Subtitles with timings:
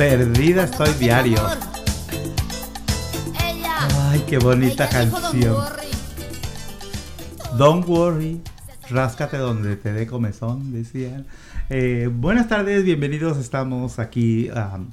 [0.00, 1.36] Perdida estoy diario.
[4.08, 5.54] Ay, qué bonita ella dijo, "Don't canción.
[5.54, 5.88] worry".
[7.58, 8.40] Don't worry,
[8.88, 11.26] ráscate donde te dé comezón, decían.
[11.68, 13.36] Eh, buenas tardes, bienvenidos.
[13.36, 14.88] Estamos aquí am,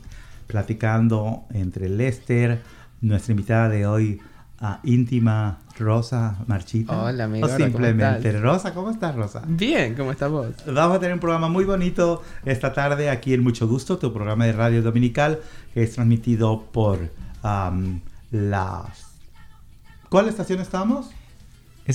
[0.46, 2.62] platicando entre Lester,
[3.00, 4.20] nuestra invitada de hoy,
[4.60, 6.98] a íntima Rosa Marchita.
[7.04, 8.32] Hola, amigo, O hola, ¿cómo simplemente?
[8.40, 9.44] Rosa, ¿cómo estás, Rosa?
[9.48, 10.48] Bien, ¿cómo estás vos?
[10.66, 14.46] Vamos a tener un programa muy bonito esta tarde aquí en Mucho Gusto, tu programa
[14.46, 15.40] de radio dominical,
[15.74, 17.12] que es transmitido por
[18.32, 19.06] las...
[20.09, 21.12] ¿Cuál estación estamos?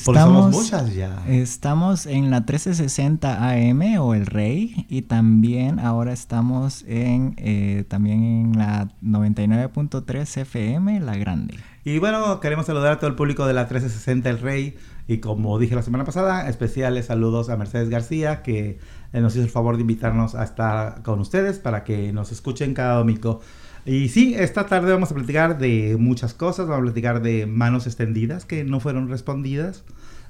[0.04, 1.22] Porque somos Estamos, muchas ya.
[1.28, 8.24] estamos en la 1360 AM o El Rey y también ahora estamos en eh, también
[8.24, 11.56] en la 99.3 FM La Grande.
[11.84, 14.76] Y bueno, queremos saludar a todo el público de la 1360 El Rey.
[15.08, 18.78] Y como dije la semana pasada, especiales saludos a Mercedes García, que
[19.12, 22.72] eh, nos hizo el favor de invitarnos a estar con ustedes para que nos escuchen
[22.74, 23.40] cada domingo.
[23.84, 26.68] Y sí, esta tarde vamos a platicar de muchas cosas.
[26.68, 29.82] Vamos a platicar de manos extendidas que no fueron respondidas.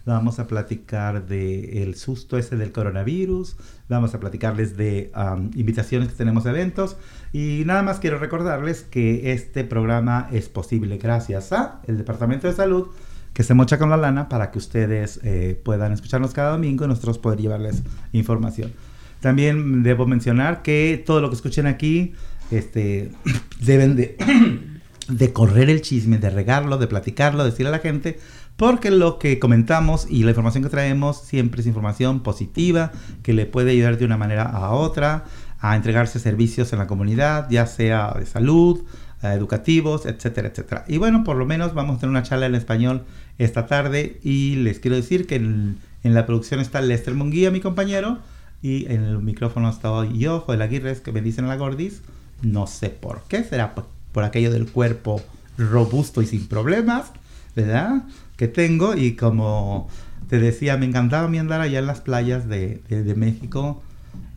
[0.05, 3.57] Vamos a platicar de el susto ese del coronavirus.
[3.89, 6.97] Vamos a platicarles de am, invitaciones que tenemos a eventos.
[7.33, 12.55] Y nada más quiero recordarles que este programa es posible gracias a el Departamento de
[12.55, 12.89] Salud
[13.33, 16.89] que se mocha con la lana para que ustedes eh, puedan escucharnos cada domingo y
[16.89, 18.73] nosotros poder llevarles información.
[19.21, 22.13] También debo mencionar que todo lo que escuchen aquí
[22.51, 23.13] este,
[23.61, 24.17] deben de,
[25.09, 28.19] de correr el chisme, de regarlo, de platicarlo, decirle a la gente,
[28.57, 33.47] porque lo que comentamos y la información que traemos siempre es información positiva que le
[33.47, 35.25] puede ayudar de una manera a otra
[35.61, 38.83] a entregarse servicios en la comunidad, ya sea de salud,
[39.23, 40.85] eh, educativos, etcétera, etcétera.
[40.89, 43.05] Y bueno, por lo menos vamos a tener una charla en español
[43.39, 47.61] esta tarde y les quiero decir que en, en la producción está Lester Munguía, mi
[47.61, 48.19] compañero,
[48.63, 52.03] y en el micrófono estoy yo, Joel Aguirre, que me dicen la gordis.
[52.43, 55.21] No sé por qué, será por, por aquello del cuerpo
[55.59, 57.13] robusto y sin problemas,
[57.55, 58.05] ¿verdad?
[58.43, 59.89] Que tengo y como
[60.29, 63.81] te decía, me encantaba a mí andar allá en las playas de, de- de México,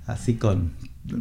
[0.05, 0.73] así con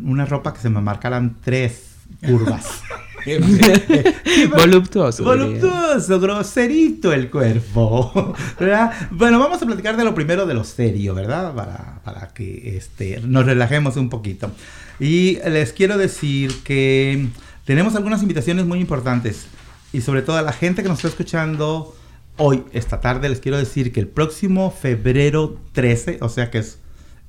[0.05, 1.95] una ropa que se me marcaran tres
[2.27, 2.83] curvas.
[4.55, 5.23] Voluptuoso.
[5.23, 5.47] diría.
[5.47, 8.35] Voluptuoso, groserito el cuerpo.
[8.61, 8.93] ¿verdad?
[9.11, 11.55] Bueno, vamos a platicar de lo primero de lo serio, ¿verdad?
[11.55, 14.51] Para, para que este, nos relajemos un poquito.
[15.01, 17.29] Y les quiero decir que
[17.65, 19.47] tenemos algunas invitaciones muy importantes.
[19.95, 21.97] Y sobre todo a la gente que nos está escuchando
[22.37, 26.79] hoy, esta tarde, les quiero decir que el próximo febrero 13, o sea que es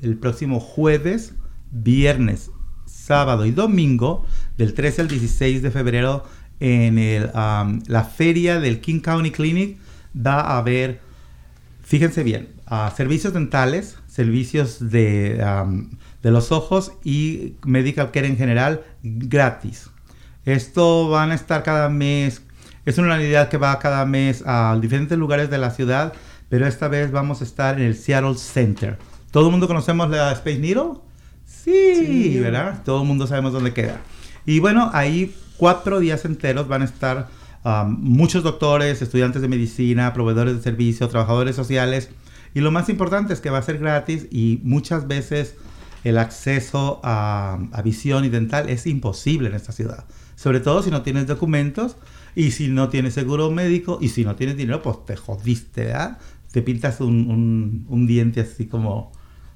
[0.02, 1.34] el próximo jueves,
[1.72, 2.52] viernes,
[2.86, 4.26] sábado y domingo,
[4.58, 6.24] del 13 al 16 de febrero,
[6.60, 9.78] en el, la feria del King County Clinic,
[10.16, 11.02] va a haber,
[11.84, 15.38] fíjense bien, ah, servicios dentales, servicios de
[16.24, 19.90] los ojos y medical care en general gratis.
[20.46, 22.42] Esto van a estar cada mes,
[22.86, 26.14] es una unidad que va cada mes a diferentes lugares de la ciudad,
[26.50, 28.98] pero esta vez vamos a estar en el Seattle Center.
[29.32, 30.94] ¿Todo el mundo conocemos la Space Needle?
[31.46, 32.40] Sí, Sí.
[32.40, 32.82] ¿verdad?
[32.84, 34.02] Todo el mundo sabemos dónde queda.
[34.46, 37.28] Y bueno, ahí cuatro días enteros van a estar
[37.64, 42.10] um, muchos doctores, estudiantes de medicina, proveedores de servicio, trabajadores sociales.
[42.54, 45.56] Y lo más importante es que va a ser gratis y muchas veces
[46.04, 50.06] el acceso a, a visión y dental es imposible en esta ciudad.
[50.36, 51.98] Sobre todo si no tienes documentos
[52.36, 56.18] y si no tienes seguro médico y si no tienes dinero, pues te jodiste, ¿verdad?
[56.52, 59.12] Te pintas un, un- un diente así como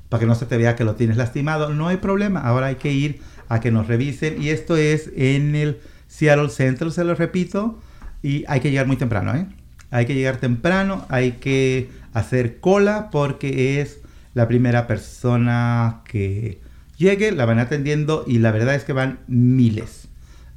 [0.09, 1.73] para que no se te vea que lo tienes lastimado.
[1.73, 5.55] No hay problema, ahora hay que ir a que nos revisen y esto es en
[5.55, 5.77] el
[6.07, 7.79] Seattle Center, se lo repito,
[8.23, 9.47] y hay que llegar muy temprano, ¿eh?
[9.91, 13.99] Hay que llegar temprano, hay que hacer cola porque es
[14.33, 16.59] la primera persona que
[16.97, 19.98] llegue, la van atendiendo y la verdad es que van miles,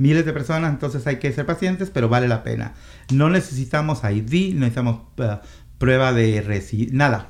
[0.03, 2.75] miles de personas, entonces hay que ser pacientes, pero vale la pena.
[3.13, 5.39] No necesitamos ID, no necesitamos eh,
[5.79, 7.29] prueba de resi nada.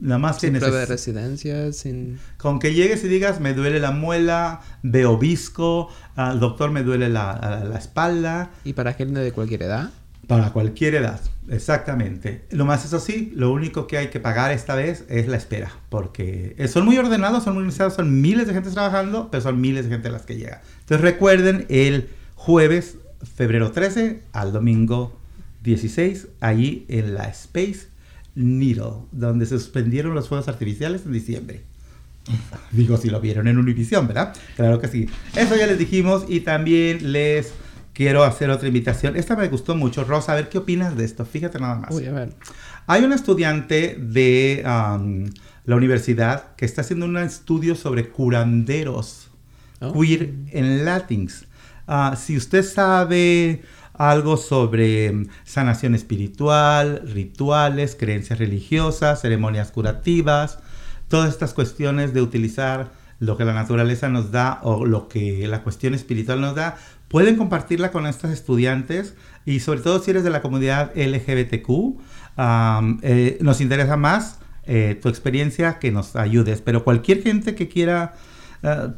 [0.00, 2.20] Nada más que Sin prueba de residencia, sin...
[2.36, 7.08] con que llegues y digas, me duele la muela, veo visco, al doctor me duele
[7.08, 9.90] la, la- la espalda, ¿Y para gente de cualquier edad?
[10.28, 12.44] Para cualquier edad, exactamente.
[12.50, 15.72] Lo más eso sí, lo único que hay que pagar esta vez es la espera,
[15.88, 19.58] porque eh, son muy ordenados, son muy organizados, son miles de gente trabajando, pero son
[19.58, 20.60] miles de gente las que llega.
[20.80, 22.98] Entonces recuerden, el jueves,
[23.36, 25.18] febrero 13, al domingo
[25.64, 27.88] 16, allí en la Space
[28.34, 31.62] Needle, donde se suspendieron los fuegos artificiales en diciembre.
[32.72, 34.36] Digo, si lo vieron en Univision, ¿verdad?
[34.56, 35.08] Claro que sí.
[35.34, 37.54] Eso ya les dijimos y también les
[37.98, 39.16] quiero hacer otra invitación.
[39.16, 40.04] Esta me gustó mucho.
[40.04, 41.24] Rosa, a ver qué opinas de esto.
[41.24, 41.90] Fíjate nada más.
[41.90, 42.32] Uy, a ver.
[42.86, 45.26] Hay un estudiante de um,
[45.64, 49.28] la universidad que está haciendo un estudio sobre curanderos
[49.80, 49.92] Oh.
[49.92, 51.46] queer en Latins.
[51.86, 53.62] Ah, si usted sabe
[53.94, 60.58] algo sobre mm, sanación espiritual, rituales, creencias religiosas, ceremonias curativas,
[61.08, 62.90] todas estas cuestiones de utilizar
[63.20, 66.76] lo que la naturaleza nos da o lo que la cuestión espiritual nos da,
[67.08, 69.14] pueden compartirla con estos estudiantes
[69.44, 71.98] y sobre todo si eres de la comunidad LGBTQ,
[73.02, 78.14] eh, nos interesa más eh, tu experiencia que nos ayudes, pero cualquier gente que quiera
[78.62, 78.88] eh,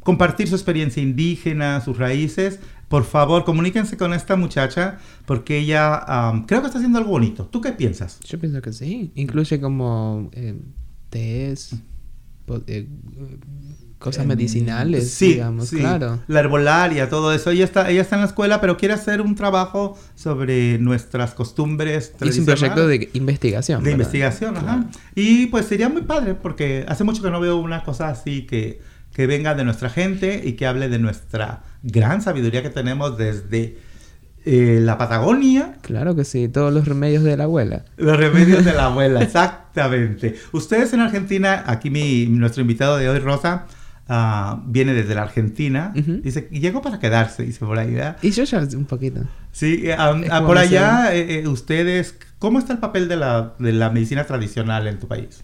[0.00, 6.04] compartir su experiencia indígena, sus raíces, por favor comuníquense con esta muchacha porque ella
[6.46, 7.46] creo que está haciendo algo bonito.
[7.46, 8.20] ¿Tú qué piensas?
[8.20, 9.10] Yo pienso que sí.
[9.14, 10.54] Incluye como eh,
[12.66, 12.86] eh,
[14.04, 15.78] cosas Em, medicinales, sí, digamos, sí.
[15.78, 16.20] claro.
[16.28, 17.50] La herbolaria, todo eso.
[17.50, 22.12] Ella está, ella está en la escuela, pero quiere hacer un trabajo sobre nuestras costumbres
[22.20, 23.12] Y es un proyecto tradicionales.
[23.12, 23.82] de investigación.
[23.82, 23.98] De ¿verdad?
[24.00, 24.84] investigación, ajá.
[25.14, 28.80] Y pues sería muy padre, porque hace mucho que no veo una cosa así que,
[29.12, 33.78] que venga de nuestra gente y que hable de nuestra gran sabiduría que tenemos desde
[34.46, 35.76] eh, la Patagonia.
[35.80, 37.86] Claro que sí, todos los remedios de la abuela.
[37.96, 40.34] Los remedios de la abuela, exactamente.
[40.52, 43.64] Ustedes en Argentina, aquí mi, nuestro invitado de hoy, Rosa,
[44.08, 45.92] ah, viene desde la Argentina.
[45.96, 46.20] Ujú.
[46.22, 48.16] Dice, y llegó para quedarse, dice por ahí, ¿verdad?
[48.22, 49.20] Y yo ya un poquito.
[49.52, 53.90] Sí, como por allá, eh, eh, ustedes, ¿cómo está el papel de la, de la
[53.90, 55.42] medicina tradicional en tu país?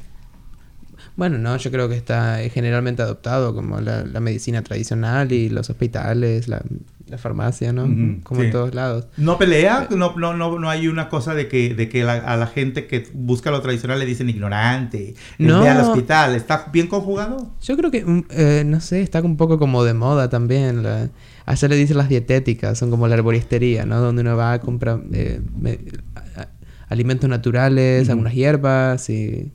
[1.20, 5.50] Bueno, no, yo creo que está eh, generalmente adoptado como la, la medicina tradicional y
[5.50, 6.62] los hospitales, la,
[7.08, 7.82] la farmacia, ¿no?
[8.22, 8.46] Como sí.
[8.46, 9.06] en todos lados.
[9.18, 9.86] ¿No pelea?
[9.90, 12.86] ¿No, no, no, no hay una cosa de que, de que la- a la gente
[12.86, 15.14] que busca lo tradicional le dicen ignorante?
[15.36, 15.60] No.
[15.60, 16.34] Ve al hospital.
[16.36, 17.50] ¿Está bien conjugado?
[17.60, 20.82] Yo creo que, mm, eh, no sé, está un poco como de moda también.
[20.82, 21.10] La,
[21.44, 24.00] allá le dicen las dietéticas, son como la herboristería, ¿no?
[24.00, 25.80] Donde uno va a comprar eh, me-
[26.14, 26.48] a- a-
[26.88, 29.52] alimentos naturales, algunas hierbas y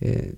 [0.00, 0.32] eh,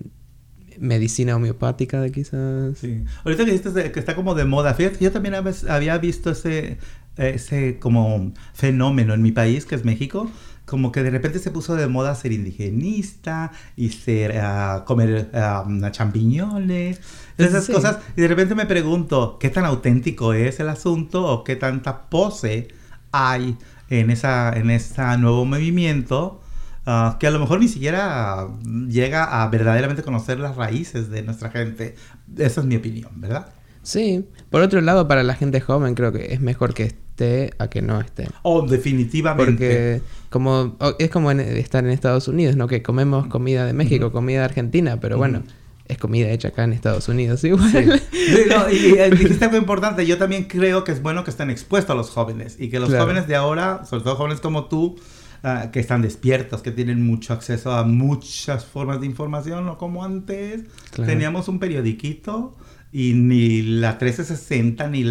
[0.81, 2.79] medicina homeopática quizás.
[2.79, 3.05] Sí.
[3.25, 5.35] Ahorita que dijiste que está como de moda, fíjate, yo también
[5.69, 6.79] había visto ese,
[7.17, 10.31] ese como fenómeno en mi país, que es México,
[10.65, 15.65] como que de repente se puso de moda ser indigenista y ser, ah, comer ah,
[15.93, 17.01] champiñones,
[17.39, 17.73] esas Sí.
[17.73, 17.99] cosas.
[18.17, 22.69] Y de repente me pregunto, ¿qué tan auténtico es el asunto o qué tanta pose
[23.13, 23.57] hay
[23.91, 26.41] en, esa, en ese nuevo movimiento?
[26.87, 28.47] Ah, que a lo mejor ni siquiera
[28.89, 31.95] llega a verdaderamente conocer las raíces de nuestra gente.
[32.39, 33.49] Esa es mi opinión, ¿verdad?
[33.83, 37.69] Sí, por otro lado, para la gente joven creo que es mejor que esté a
[37.69, 38.29] que no esté.
[38.43, 39.53] Oh, definitivamente.
[39.53, 42.67] Porque como es como en- estar en Estados Unidos, ¿no?
[42.67, 45.43] Que comemos comida de México, comida de Argentina, pero bueno,
[45.87, 47.71] es comida hecha acá en Estados Unidos igual.
[47.71, 47.85] Sí.
[48.13, 50.05] Sí, no, y, y, eh, dijiste algo importante.
[50.05, 52.89] Yo también creo que es bueno que estén expuestos a los jóvenes y que los
[52.89, 53.05] Claro.
[53.05, 54.99] jóvenes de ahora, sobre todo jóvenes como tú,
[55.43, 60.05] ah, que están despiertos, que tienen mucho acceso a muchas formas de información, no como
[60.05, 60.63] antes.
[60.93, 61.11] Claro.
[61.11, 62.57] Teníamos un periodiquito
[62.93, 65.05] y ni la 1360, ni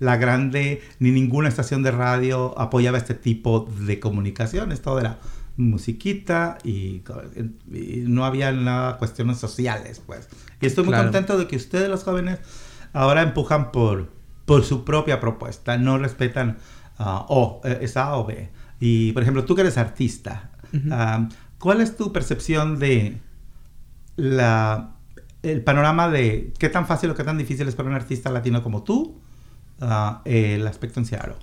[0.00, 4.80] la grande, ni ninguna estación de radio apoyaba este tipo de comunicaciones.
[4.82, 5.18] Todo era
[5.56, 7.02] musiquita y,
[7.72, 10.28] y no había nada cuestiones sociales, pues.
[10.60, 11.04] Y estoy muy Claro.
[11.04, 12.38] contento de que ustedes, los jóvenes,
[12.92, 14.10] ahora empujan por,
[14.46, 16.56] por su propia propuesta, no respetan
[16.98, 18.48] ah, o eh, es A o B.
[18.80, 20.50] Y, por ejemplo, tú que eres artista,
[21.58, 23.18] ¿cuál es tu percepción de
[24.16, 24.96] la,
[25.42, 28.62] el panorama de qué tan fácil o qué tan difícil es para un artista latino
[28.62, 29.20] como tú
[29.80, 31.36] ah, el aspecto en Seattle?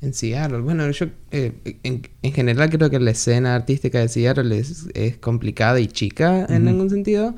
[0.00, 4.58] En Seattle, bueno, yo eh, en, en general creo que la escena artística de Seattle
[4.58, 7.34] es, es complicada y chica en algún sentido.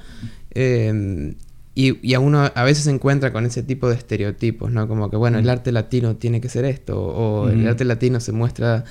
[0.53, 1.35] Eh,
[1.75, 4.89] y, y a uno a veces se encuentra con ese tipo de estereotipos, ¿no?
[4.89, 8.33] Como que, bueno, el arte latino tiene que ser esto, o el arte latino se
[8.33, 8.83] muestra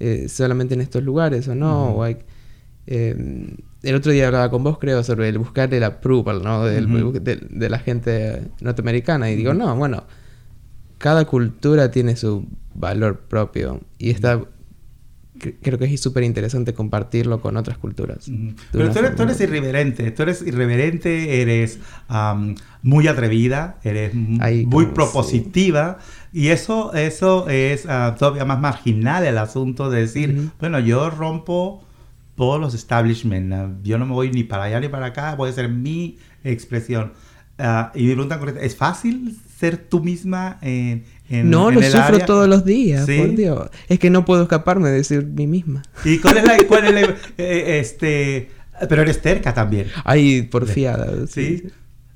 [0.00, 2.18] eh, solamente en estos lugares, o no, o hay...
[2.86, 3.16] eh,
[3.82, 6.64] el otro día hablaba con vos, creo, sobre el buscar el approval, ¿no?
[6.64, 6.88] Del-
[7.22, 9.30] de, de la gente norteamericana.
[9.30, 10.04] Y digo, no, bueno,
[10.98, 14.42] cada cultura tiene su valor propio y está
[15.38, 18.30] creo que es súper interesante compartirlo con otras culturas.
[18.72, 21.78] Pero tú eres, tú eres irreverente, tú eres irreverente, eres
[22.08, 25.98] am, muy atrevida, eres Ahí muy propositiva
[26.32, 31.82] y eso, eso es ah, todavía más marginal el asunto de decir, bueno, yo rompo
[32.34, 35.48] todos los establishments, ah, yo no me voy ni para allá ni para acá, voy
[35.48, 37.12] a hacer mi expresión.
[37.58, 41.82] Ah, y mi pregunta correcta, ¿es fácil ser tú misma en, en no, en lo
[41.82, 42.26] sufro área?
[42.26, 43.18] todos los días, ¿Sí?
[43.18, 43.68] por Dios.
[43.88, 45.82] Es que no puedo escaparme de ser mí misma.
[46.04, 48.50] ¿Y cuál es la, cuál es la- eh, este,
[48.88, 49.88] pero eres terca también?
[50.04, 51.26] Ay, porfiada.
[51.26, 51.58] Sí.
[51.58, 51.68] sí.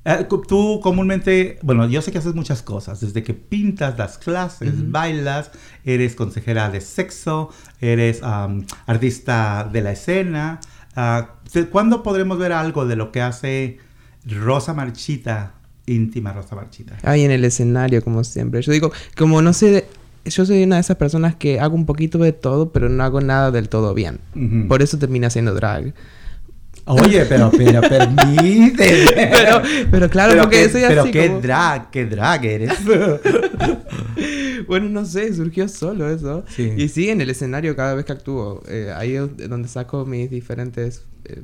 [0.03, 4.17] Eh, cu- tú comúnmente, bueno, yo sé que haces muchas cosas, desde que pintas, das
[4.17, 5.51] clases, bailas,
[5.85, 7.49] eres consejera de sexo,
[7.79, 10.59] eres am, artista de la escena.
[10.95, 13.77] Ah, ¿de- ¿Cuándo podremos ver algo de lo que hace
[14.25, 15.53] Rosa Marchita,
[15.85, 16.97] íntima Rosa Marchita?
[17.03, 18.61] Ahí en el escenario, como siempre.
[18.61, 19.85] Yo digo, como no sé,
[20.25, 23.21] yo soy una de esas personas que hago un poquito de todo, pero no hago
[23.21, 24.19] nada del todo bien.
[24.67, 25.93] Por eso termina haciendo drag.
[26.85, 29.11] Oye, pero, pero permíteme.
[29.13, 29.61] Pero,
[29.91, 32.71] pero claro, Pero porque qué- soy pero así qué como- drag, qué drag eres.
[34.67, 36.43] Bueno, no sé, surgió solo eso.
[36.47, 36.71] Sí.
[36.77, 38.61] Y sí, en el escenario cada vez que actúo.
[38.67, 41.41] eh, ahí es donde saco mis diferentes eh,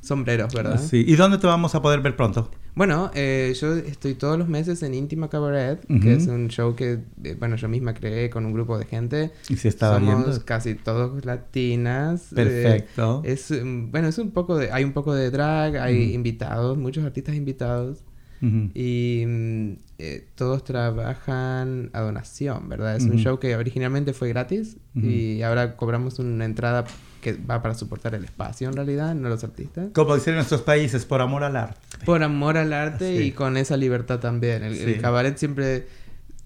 [0.00, 0.80] sombreros, ¿verdad?
[0.80, 1.04] Sí.
[1.06, 2.50] ¿Y dónde te vamos a poder ver pronto?
[2.74, 6.00] Bueno, eh, yo estoy todos los meses en Íntima Cabaret, Ujú.
[6.00, 9.32] que es un show que, eh, bueno, yo misma creé con un grupo de gente.
[9.48, 10.44] Y si estaba Somos viendo.
[10.44, 12.32] casi todos latinas.
[12.32, 13.22] eh, Perfecto.
[13.24, 16.14] es, mm, bueno, es un poco de, hay un poco de drag, hay Ujú.
[16.14, 18.04] invitados, muchos artistas invitados.
[18.42, 22.96] Y mm, eh, todos trabajan a donación, ¿verdad?
[22.96, 26.84] Es un show que originalmente fue gratis y ahora cobramos una entrada
[27.20, 29.88] que va para soportar el espacio en realidad, no los artistas.
[29.92, 31.78] Como dicen en nuestros países, por amor al arte.
[32.06, 33.24] Por amor al arte Sí.
[33.24, 34.62] y con esa libertad también.
[34.62, 35.86] El, cabaret siempre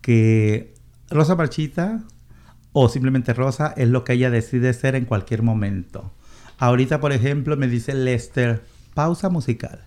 [0.00, 0.74] que
[1.10, 2.02] Rosa Marchita
[2.72, 6.12] o simplemente Rosa es lo que ella decide ser en cualquier momento.
[6.58, 8.64] Ahorita, por ejemplo, me dice Lester,
[8.94, 9.84] pausa musical.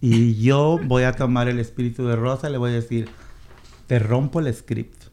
[0.00, 3.08] Y yo voy a tomar el espíritu de Rosa y le voy a decir,
[3.86, 5.04] te rompo el script.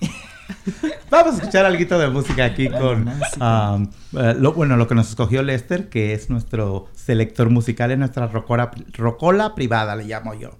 [1.10, 5.42] Vamos a escuchar algo de música aquí con eh, lo, bueno, lo que nos escogió
[5.42, 10.50] Lester, que es nuestro selector musical en nuestra rocola, rocola privada, le llamo yo.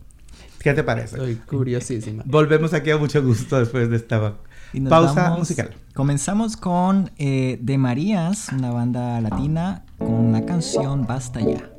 [0.59, 1.17] ¿Qué te parece?
[1.17, 2.23] Estoy curiosísima.
[2.27, 4.35] Volvemos aquí a mucho gusto después de esta
[4.73, 5.75] Y nos pausa vamos- musical.
[5.95, 11.71] Comenzamos con eh, De Marías, una banda latina, con la canción Basta Ya.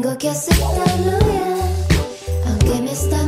[0.00, 3.27] Tengo que aceptarlo ya, aunque me está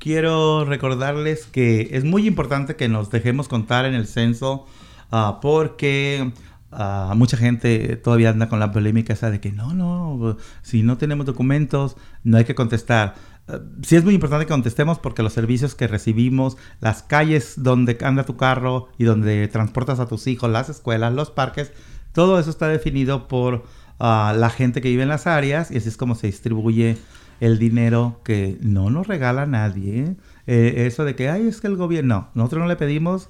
[0.00, 4.64] Quiero recordarles que es muy importante que nos dejemos contar en el censo
[5.10, 6.32] ah, porque
[6.72, 10.96] ah, mucha gente todavía anda con la polémica esa de que no, no, si no
[10.96, 13.14] tenemos documentos no hay que contestar.
[13.46, 17.98] Ah, sí es muy importante que contestemos porque los servicios que recibimos, las calles donde
[18.00, 21.74] anda tu carro y donde transportas a tus hijos, las escuelas, los parques,
[22.12, 23.66] todo eso está definido por
[23.98, 26.96] la gente que vive en las áreas y así es como se distribuye
[27.40, 30.16] el dinero que no nos regala nadie.
[30.46, 33.28] Eh, eso de que, ay, es que el gobierno, nosotros no le pedimos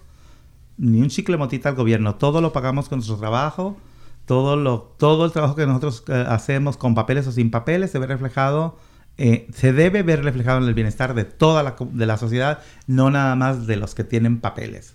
[0.76, 3.76] ni un chicle motita al gobierno, todo lo pagamos con nuestro trabajo,
[4.24, 7.98] todo, lo, todo el trabajo que nosotros eh, hacemos con papeles o sin papeles se
[7.98, 8.78] ve reflejado,
[9.18, 13.10] eh, se debe ver reflejado en el bienestar de toda la, de la sociedad, no
[13.10, 14.94] nada más de los que tienen papeles.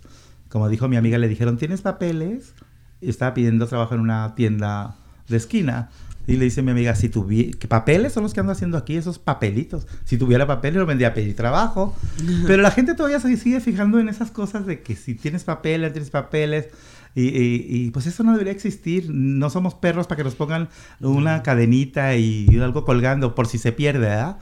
[0.49, 2.55] Como dijo mi amiga, le dijeron, ¿tienes papeles?
[3.01, 4.95] Y estaba pidiendo trabajo en una tienda
[5.27, 5.89] de esquina.
[6.27, 8.95] Y le dice mi amiga, si tuviera, ¿qué papeles son los que ando haciendo aquí?
[8.95, 9.87] Esos papelitos.
[10.05, 11.95] Si tuviera papeles, lo vendría a pedir trabajo.
[12.47, 15.91] Pero la gente todavía se sigue fijando en esas cosas de que si tienes papeles,
[15.93, 16.67] tienes papeles.
[17.17, 19.09] Y, y- y, pues eso no debería existir.
[19.09, 20.67] No somos perros para que nos pongan
[20.99, 24.37] una cadenita y algo colgando por si se pierde, ¿verdad?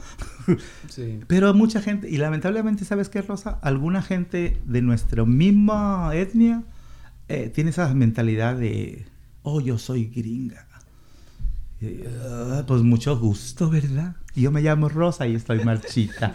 [0.90, 1.20] Sí.
[1.28, 3.60] Pero mucha gente, y lamentablemente, ¿sabes qué, Rosa?
[3.62, 6.64] Alguna gente de nuestra misma etnia
[7.28, 9.06] eh, tiene esa mentalidad de,
[9.44, 10.66] oh, yo soy gringa.
[12.26, 14.16] Ah, pues mucho gusto, ¿verdad?
[14.36, 16.34] Yo me llamo Rosa y estoy marchita.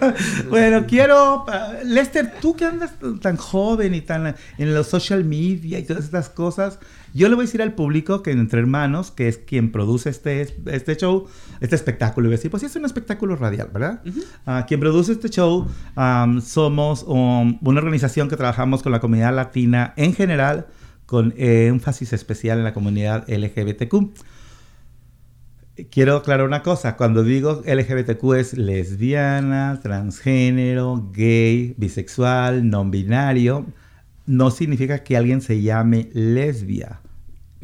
[0.50, 5.78] bueno, quiero, ah, Lester, tú que andas tan joven y tan en los social media
[5.78, 6.78] y todas estas cosas,
[7.14, 10.54] yo le voy a decir al público que Entre Hermanos, que es quien produce este,
[10.66, 11.26] este show,
[11.60, 14.02] este espectáculo, y voy a decir, pues sí, es un espectáculo radial, ¿verdad?
[14.46, 19.34] Ah, quien produce este show, am, somos um, una organización que trabajamos con la comunidad
[19.34, 20.66] latina en general,
[21.06, 24.12] con énfasis especial en la comunidad LGBTQ.
[25.90, 33.66] Quiero aclarar una cosa, cuando digo LGBTQ es lesbiana, transgénero, gay, bisexual, non binario,
[34.26, 37.00] no significa que alguien se llame lesbia.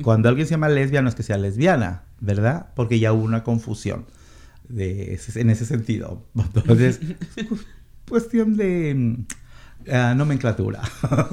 [0.02, 2.68] Cuando alguien se llama lesbia no es que sea lesbiana, ¿verdad?
[2.76, 4.06] Porque ya hubo una confusión
[4.68, 6.24] de ese- en ese sentido.
[6.36, 7.00] Entonces,
[7.36, 7.58] es cu-
[8.08, 9.16] cuestión de
[9.92, 10.80] ah, nomenclatura.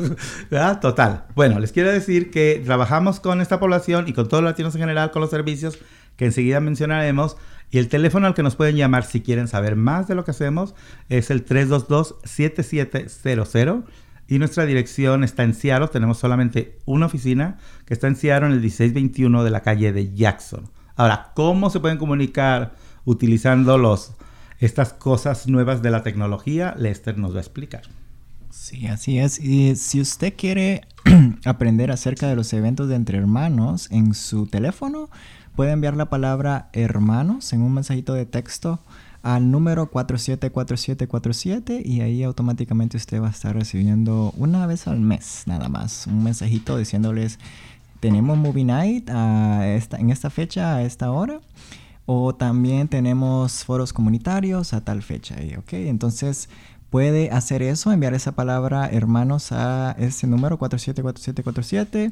[0.81, 1.25] Total.
[1.35, 4.81] Bueno, les quiero decir que trabajamos con esta población y con todos los latinos en
[4.81, 5.77] general con los servicios
[6.15, 7.37] que enseguida mencionaremos.
[7.71, 10.31] Y el teléfono al que nos pueden llamar si quieren saber más de lo que
[10.31, 10.73] hacemos
[11.09, 13.83] es el 322-7700.
[14.27, 15.87] Y nuestra dirección está en Seattle.
[15.87, 20.13] Tenemos solamente una oficina que está en Seattle en el 1621 de la calle de
[20.13, 20.69] Jackson.
[20.95, 22.73] Ahora, ¿cómo se pueden comunicar
[23.05, 24.13] utilizando los,
[24.59, 26.75] estas cosas nuevas de la tecnología?
[26.77, 27.83] Lester nos va a explicar.
[28.51, 29.39] Sí, así es.
[29.39, 30.81] Y si usted quiere
[31.45, 35.09] aprender acerca de los eventos de Entre Hermanos en su teléfono,
[35.55, 38.79] puede enviar la palabra hermanos en un mensajito de texto
[39.23, 45.43] al número 474747 y ahí automáticamente usted va a estar recibiendo una vez al mes
[45.45, 47.37] nada más un mensajito diciéndoles
[48.01, 51.39] tenemos Movie Night en esta fecha, a esta hora.
[52.07, 55.35] O también tenemos foros comunitarios a tal fecha.
[55.59, 55.73] ¿ok?
[55.73, 56.49] Entonces
[56.91, 62.11] puede hacer eso, enviar esa palabra hermanos a ese número 474747.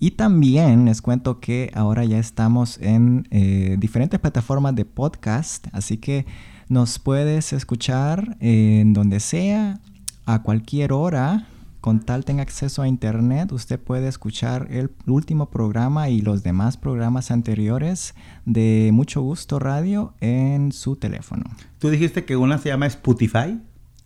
[0.00, 5.98] Y también les cuento que ahora ya estamos en eh, diferentes plataformas de podcast, así
[5.98, 6.26] que
[6.68, 9.78] nos puedes escuchar en donde sea,
[10.26, 11.46] a cualquier hora,
[11.80, 16.76] con tal tenga acceso a internet, usted puede escuchar el último programa y los demás
[16.78, 18.14] programas anteriores
[18.46, 21.44] de Mucho Gusto Radio en su teléfono.
[21.78, 23.60] Tú dijiste que una se llama Spotify.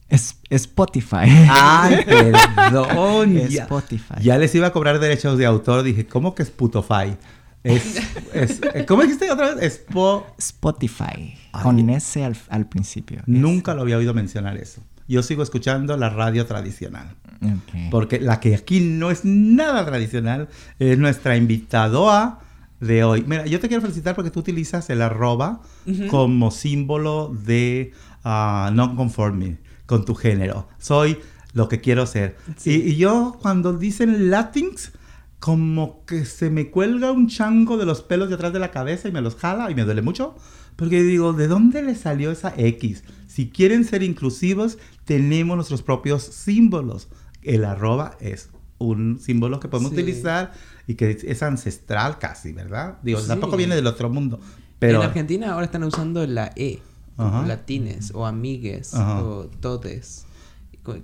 [0.09, 1.29] Es Spotify.
[1.51, 3.37] Ay, perdón.
[3.37, 4.15] Es ya, Spotify.
[4.23, 5.83] ya les iba a cobrar derechos de autor.
[5.83, 7.17] Dije, ¿cómo que Spotify?
[7.63, 7.97] Es,
[8.33, 9.85] es- ¿Cómo dijiste otra vez?
[9.87, 11.35] Spo- Spotify.
[11.53, 11.63] Ay.
[11.63, 13.23] Con S al, al principio.
[13.27, 14.81] Nunca lo había oído mencionar eso.
[15.09, 17.17] Yo sigo escuchando la radio tradicional.
[17.43, 17.91] Ok.
[17.91, 22.41] Porque la que aquí no es nada tradicional es nuestra invitada
[22.81, 23.25] de hoy.
[23.27, 25.63] Mira, yo te quiero felicitar porque tú utilizas el arroba
[26.11, 27.93] como símbolo de
[28.23, 30.69] ah, non conforme con tu género.
[30.79, 31.19] Soy
[31.55, 32.37] lo que quiero ser.
[32.57, 32.83] Sí.
[32.85, 34.93] Y, y yo cuando dicen Latins,
[35.41, 39.09] como que se me cuelga un chango de los pelos de atrás de la cabeza
[39.09, 40.37] y me los jala y me duele mucho.
[40.77, 43.03] Porque digo, ¿de dónde le salió esa X?
[43.39, 47.07] Si quieren ser inclusivos, tenemos nuestros propios símbolos.
[47.41, 49.97] El arroba es un símbolo que podemos Sí.
[49.99, 50.51] utilizar
[50.89, 52.99] y que es- es ancestral casi, ¿verdad?
[53.05, 53.29] Digo, Sí.
[53.29, 54.41] tampoco viene del otro mundo.
[54.81, 56.81] Pero, En Argentina ahora están usando la E,
[57.17, 57.47] Ajá.
[57.47, 59.23] latines o amigues Ajá.
[59.23, 60.27] o todes,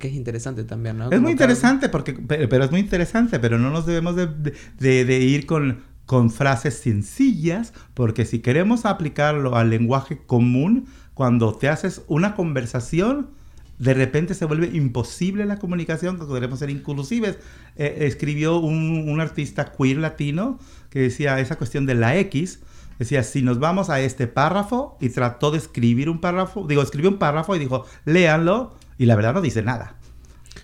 [0.00, 1.04] que es interesante también, ¿no?
[1.04, 4.16] Es Como muy cada- interesante, porque, pero, pero es muy interesante, pero no nos debemos
[4.16, 10.18] de, de- de- de ir con, con frases sencillas, porque si queremos aplicarlo al lenguaje
[10.26, 13.30] común, cuando te haces una conversación,
[13.78, 17.38] de repente se vuelve imposible la comunicación, que queremos ser inclusives.
[17.76, 20.58] Eh, escribió un, un artista queer latino
[20.90, 22.60] que decía esa cuestión de la X,
[22.98, 27.10] decía, si nos vamos a este párrafo, y trató de escribir un párrafo, digo, escribió
[27.10, 29.96] un párrafo y dijo, léanlo, y la verdad no dice nada.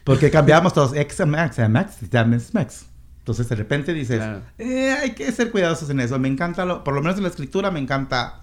[0.05, 2.87] Porque cambiamos todos X a Max, a Max, es Max.
[3.19, 4.41] Entonces de repente dices, Claro.
[4.59, 6.19] "Eh, hay que ser cuidadosos en eso.
[6.19, 8.41] Me encanta, lo- por lo menos en la escritura, me encanta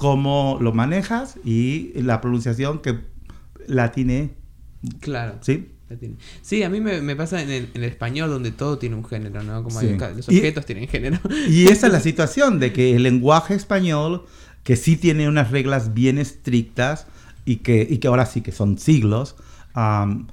[0.00, 2.98] cómo lo manejas y la pronunciación que
[3.66, 4.30] la tiene,
[5.00, 5.34] Claro.
[5.42, 5.68] ¿sí?
[6.40, 9.04] Sí, a mí me, me pasa en el, en el español donde todo tiene un
[9.04, 9.62] género, ¿no?
[9.64, 9.96] Como hay Sí.
[9.98, 11.18] ca- los Y- objetos tienen género.
[11.48, 14.24] Y esa es la situación de que el lenguaje español,
[14.62, 17.06] que sí tiene unas reglas bien estrictas
[17.44, 19.34] y que, y que ahora sí que son siglos,
[19.74, 20.28] am,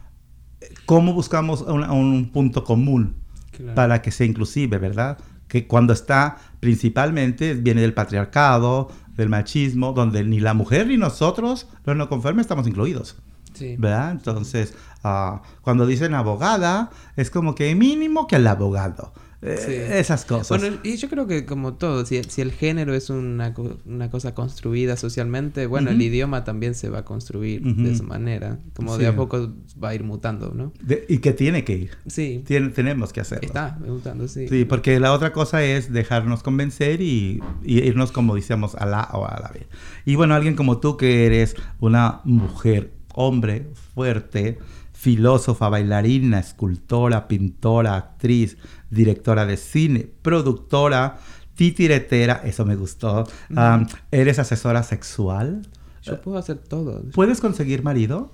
[0.86, 3.16] ¿cómo buscamos un, un punto común
[3.52, 3.74] Claro.
[3.76, 5.18] para que sea inclusive, verdad?
[5.48, 11.68] Que cuando está principalmente viene del patriarcado, del machismo, donde ni la mujer ni nosotros,
[11.84, 13.18] los no conformes, estamos incluidos.
[13.54, 13.76] Sí.
[13.78, 14.12] ¿verdad?
[14.12, 19.14] Entonces, ah, cuando dicen abogada, es como que mínimo que el abogado.
[19.42, 19.72] Eh, Sí.
[19.74, 20.60] Esas cosas.
[20.60, 23.54] Bueno, y yo creo que como todo, si, si el género es una,
[23.86, 28.58] una cosa construida socialmente, bueno, el idioma también se va a construir de esa manera.
[28.76, 29.02] Como Sí.
[29.04, 30.74] de a poco va a ir mutando, ¿no?
[30.82, 31.92] De- y que tiene que ir.
[32.08, 33.46] Sí, tenemos que hacerlo.
[33.46, 34.48] está mutando, sí.
[34.48, 39.04] Sí, porque la otra cosa es dejarnos convencer y, y irnos como decíamos a la
[39.14, 39.68] o a la B.
[40.06, 44.58] Y bueno, alguien como tú que eres una mujer, hombre, fuerte,
[44.98, 48.58] filósofa, bailarina, escultora, pintora, actriz,
[48.90, 51.20] directora de cine, productora,
[51.54, 53.28] titiretera, eso me gustó.
[53.56, 55.68] Am, ¿Eres asesora sexual?
[56.02, 57.04] Yo puedo hacer todo.
[57.14, 58.34] ¿Puedes conseguir marido?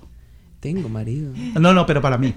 [0.60, 1.34] Tengo marido.
[1.60, 2.34] No, no, pero para mí.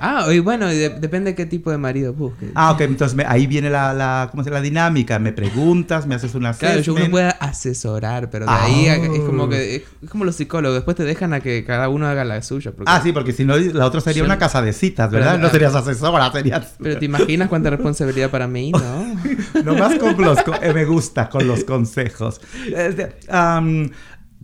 [0.00, 2.50] Ah, y bueno, y de- depende qué tipo de marido busques.
[2.54, 5.18] Ah, ok, entonces me- ahí viene la, la, ¿cómo se la dinámica.
[5.18, 8.64] Me preguntas, me haces una Claro, yo uno puede asesorar, pero de Ah.
[8.64, 11.88] ahí a- es como que es como los psicólogos, después te dejan a que cada
[11.88, 12.70] uno haga la suya.
[12.72, 15.32] porque- Ah, sí, porque si no, la otra sería Yo- una casa de citas, ¿verdad?
[15.32, 16.74] Pero- no serías asesora, serías...
[16.82, 19.14] Pero te imaginas cuánta responsabilidad para mí, ¿no?
[19.64, 20.42] Nomás con los...
[20.42, 22.40] co- eh, me gusta con los consejos.
[22.74, 23.16] Este,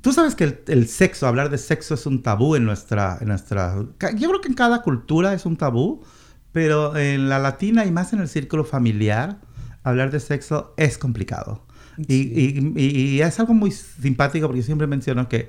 [0.05, 3.29] Tú sabes que el, el sexo, hablar de sexo es un tabú en nuestra, en
[3.29, 3.75] nuestra...
[4.17, 6.03] Yo creo que en cada cultura es un tabú,
[6.53, 9.41] pero en la latina y más en el círculo familiar,
[9.83, 11.65] hablar de sexo es complicado.
[11.97, 12.33] Y, Sí.
[12.77, 15.49] y- y- y es algo muy simpático porque yo siempre menciono que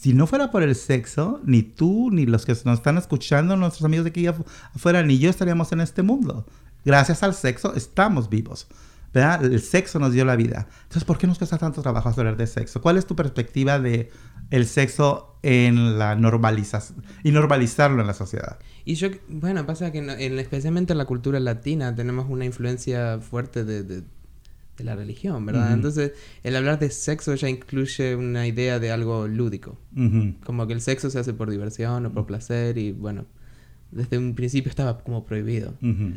[0.00, 3.84] si no fuera por el sexo, ni tú, ni los que nos están escuchando, nuestros
[3.84, 6.46] amigos de aquí afu- afuera, ni yo estaríamos en este mundo.
[6.84, 8.66] Gracias al sexo estamos vivos.
[9.14, 9.44] ¿Verdad?
[9.44, 10.66] El sexo nos dio la vida.
[10.82, 12.80] Entonces, ¿por qué nos cuesta tanto trabajo hablar de sexo?
[12.82, 14.10] ¿Cuál es tu perspectiva de
[14.50, 18.58] el sexo en la normalización y normalizarlo en la sociedad?
[18.84, 23.18] Y yo, bueno, pasa que en, en- especialmente en la cultura latina tenemos una influencia
[23.20, 24.02] fuerte de, de-
[24.76, 25.66] de la religión, ¿verdad?
[25.66, 25.74] Ujú.
[25.74, 29.78] Entonces, el hablar de sexo ya incluye una idea de algo lúdico.
[29.96, 30.34] Ujú.
[30.44, 33.24] Como que el sexo se hace por diversión o por placer y bueno,
[33.92, 35.74] desde un principio estaba como prohibido.
[35.80, 36.14] Ujú.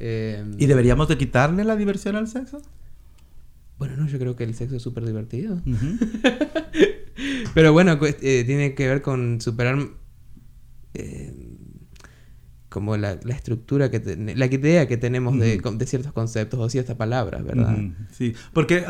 [0.00, 2.60] Eh, ¿Y deberíamos de quitarle la diversión al sexo?
[3.78, 5.60] Bueno, no, yo creo que el sexo es súper divertido.
[7.54, 9.78] Pero bueno, eh, tiene que ver con superar
[10.94, 11.50] eh,
[12.70, 17.44] como la, la estructura que la idea que tenemos de, ciertos conceptos o ciertas palabras,
[17.44, 17.76] ¿verdad?
[18.12, 18.84] Sí, porque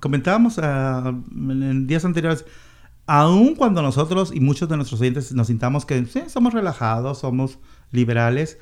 [0.00, 2.44] comentábamos en, en días anteriores,
[3.06, 7.58] aun cuando nosotros y muchos de nuestros oyentes nos sintamos que sí, somos relajados, somos
[7.90, 8.58] liberales,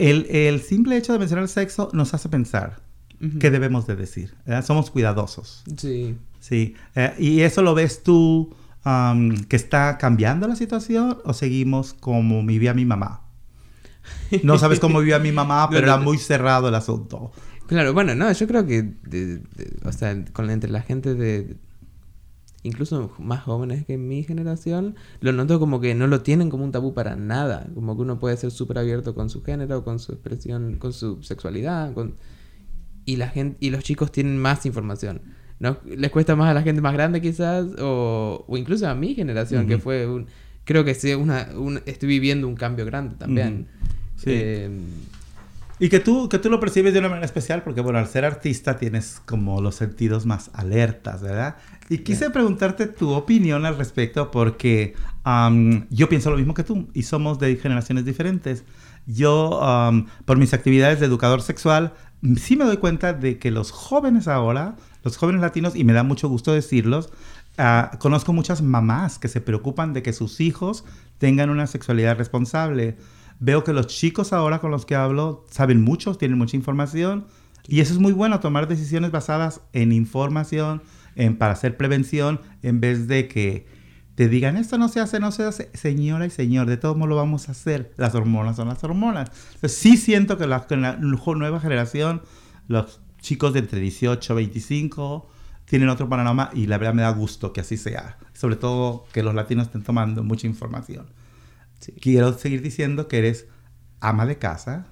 [0.00, 2.80] el, el simple hecho de mencionar el sexo nos hace pensar
[3.38, 4.34] qué debemos de decir.
[4.46, 4.64] ¿verdad?
[4.64, 5.62] Somos cuidadosos.
[5.76, 6.16] Sí.
[6.40, 8.54] Sí, eh, y eso lo ves tú
[9.48, 13.20] que está cambiando la situación o seguimos como vivía mi mamá.
[14.42, 17.30] No sabes cómo vivía mi mamá, pero No, no, era muy cerrado el asunto.
[17.66, 21.56] Claro, bueno, no, yo creo que, de- de- o sea, con entre la gente de,
[22.62, 26.72] incluso más jóvenes que mi generación, lo noto como que no lo tienen como un
[26.72, 30.12] tabú para nada, como que uno puede ser súper abierto con su género, con su
[30.12, 32.14] expresión, con su sexualidad, con...
[33.06, 35.22] y la gente, y los chicos tienen más información.
[35.58, 35.76] ¿No?
[35.84, 39.66] Les cuesta más a la gente más grande quizás, o, o incluso a mi generación,
[39.66, 40.26] que fue un,
[40.64, 43.66] creo que sí, una, un- estoy viviendo un cambio grande también.
[44.16, 44.30] Sí.
[44.32, 44.70] Eh,
[45.82, 48.26] Y que tú, que tú lo percibes de una manera especial porque, bueno, al ser
[48.26, 51.56] artista tienes como los sentidos más alertas, ¿verdad?
[51.88, 56.88] Y quise preguntarte tu opinión al respecto porque am, yo pienso lo mismo que tú
[56.92, 58.62] y somos de generaciones diferentes.
[59.06, 63.50] Yo, am, por mis actividades de educador sexual, mm, sí me doy cuenta de que
[63.50, 67.10] los jóvenes ahora, los jóvenes latinos, y me da mucho gusto decirlos,
[67.56, 70.84] ah, conozco muchas mamás que se preocupan de que sus hijos
[71.16, 72.98] tengan una sexualidad responsable.
[73.40, 77.26] Veo que los chicos ahora con los que hablo saben mucho, tienen mucha información
[77.66, 80.82] y eso es muy bueno, tomar decisiones basadas en información,
[81.16, 83.66] en, para hacer prevención, en vez de que
[84.14, 85.70] te digan esto no se hace, no se hace.
[85.72, 87.94] Señora y señor, de todos modos lo vamos a hacer.
[87.96, 89.30] Las hormonas son las hormonas.
[89.54, 92.22] Entonces, sí siento que la, que la nueva generación,
[92.68, 95.28] los chicos de entre 18 y 25,
[95.64, 98.18] tienen otro panorama y la verdad me da gusto que así sea.
[98.34, 101.06] Sobre todo que los latinos estén tomando mucha información.
[101.80, 101.92] Sí.
[102.00, 103.46] Quiero seguir diciendo que eres
[104.00, 104.86] ama de casa,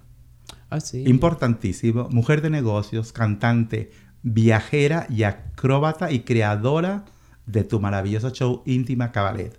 [0.70, 1.04] Ah, sí.
[1.06, 3.90] importantísimo, mujer de negocios, cantante,
[4.22, 7.04] viajera y acróbata y creadora
[7.46, 9.58] de tu maravilloso show Íntima Cabaret.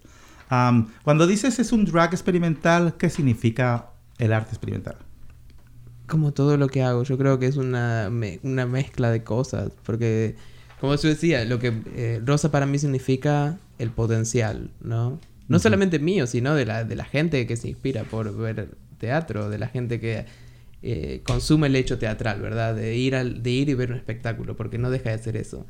[0.49, 3.89] Am, cuando dices es un drag experimental, ¿qué significa
[4.19, 4.97] el arte experimental?
[6.07, 9.71] Como todo lo que hago, yo creo que es una, me- una mezcla de cosas,
[9.85, 10.35] porque
[10.79, 15.19] como yo decía, lo que eh, Rosa para mí significa el potencial, ¿no?
[15.49, 19.49] No solamente mío, sino de la, de la gente que se inspira por ver teatro,
[19.49, 20.25] de la gente que
[20.81, 22.75] eh, consume el hecho teatral, ¿verdad?
[22.75, 25.65] De ir, al, de ir y ver un espectáculo, porque no deja de ser eso.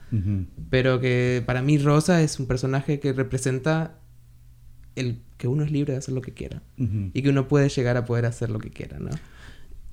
[0.70, 4.00] Pero que para mí Rosa es un personaje que representa
[4.96, 6.62] el que uno es libre de hacer lo que quiera.
[6.78, 9.10] Y que uno puede llegar a poder hacer lo que quiera, ¿no?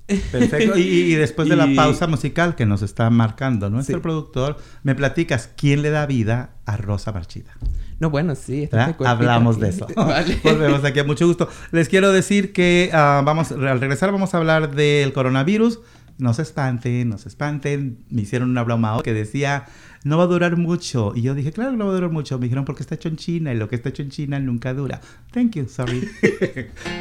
[0.07, 0.77] Perfecto.
[0.77, 4.01] Y, y después de la Y- pausa musical que nos está marcando nuestro Sí.
[4.01, 7.51] productor, me platicas quién le da vida a Rosa Marchita.
[7.99, 8.69] No, bueno, sí.
[9.05, 9.87] Hablamos de eso.
[9.95, 10.39] Vale.
[10.43, 11.49] Volvemos aquí a mucho gusto.
[11.71, 15.79] Les quiero decir que ah, vamos, al regresar vamos a hablar del coronavirus.
[16.19, 17.99] No se espanten, no se espanten.
[18.09, 19.65] Me hicieron una broma que decía,
[20.03, 21.13] no va a durar mucho.
[21.15, 22.39] Y yo dije, claro que no va a durar mucho.
[22.39, 24.73] Me dijeron, porque está hecho en China y lo que está hecho en China nunca
[24.73, 24.99] dura.
[25.31, 26.07] Thank you, sorry.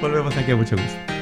[0.03, 1.16] Volvemos aquí a mucho gusto.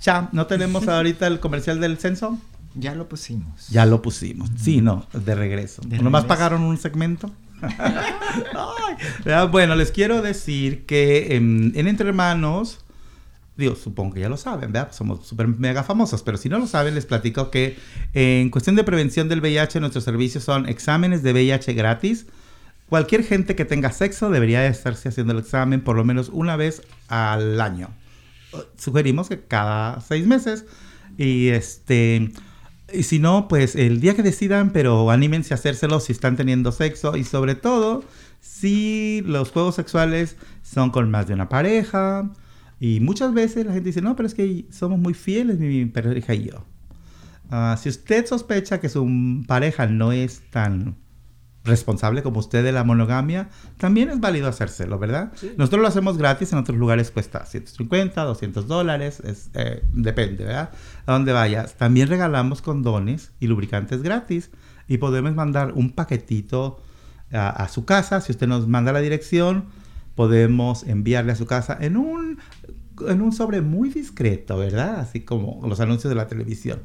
[0.00, 0.28] Cha.
[0.32, 2.38] ¿No tenemos ahorita el comercial del censo?
[2.74, 3.68] Ya lo pusimos.
[3.68, 4.50] Ya lo pusimos.
[4.56, 5.82] Sí, no, de regreso.
[5.82, 6.28] De ¿Nomás regreso.
[6.28, 7.30] pagaron un segmento?
[9.24, 12.78] Ay, bueno, les quiero decir que en, en Entre Hermanos,
[13.56, 14.92] digo, supongo que ya lo saben, ¿verdad?
[14.92, 17.76] Somos súper mega famosos, pero si no lo saben, les platico que
[18.14, 22.26] en cuestión de prevención del VIH, nuestros servicios son exámenes de VIH gratis.
[22.88, 26.56] Cualquier gente que tenga sexo debería de estarse haciendo el examen por lo menos una
[26.56, 27.90] vez al año.
[28.76, 30.66] Sugerimos que cada seis meses.
[31.16, 32.32] Y este.
[32.92, 36.72] Y si no, pues el día que decidan, pero anímense a hacérselo si están teniendo
[36.72, 37.16] sexo.
[37.16, 38.04] Y sobre todo,
[38.40, 42.30] si los juegos sexuales son con más de una pareja.
[42.80, 46.34] Y muchas veces la gente dice, no, pero es que somos muy fieles, mi pareja
[46.34, 46.64] y yo.
[47.50, 50.96] Ah, si usted sospecha que su pareja no es tan
[51.64, 55.32] responsable como usted de la monogamia, también es válido hacérselo, ¿verdad?
[55.58, 60.70] Nosotros lo hacemos gratis, en otros lugares cuesta 150, 200 dólares, es, eh, depende, ¿verdad?
[61.06, 61.74] A donde vayas.
[61.74, 64.50] También regalamos condones y lubricantes gratis
[64.88, 66.80] y podemos mandar un paquetito
[67.32, 68.20] a, a su casa.
[68.22, 69.66] Si usted nos manda la dirección,
[70.14, 72.38] podemos enviarle a su casa en un,
[73.06, 74.98] en un sobre muy discreto, ¿verdad?
[75.00, 76.80] Así como los anuncios de la televisión.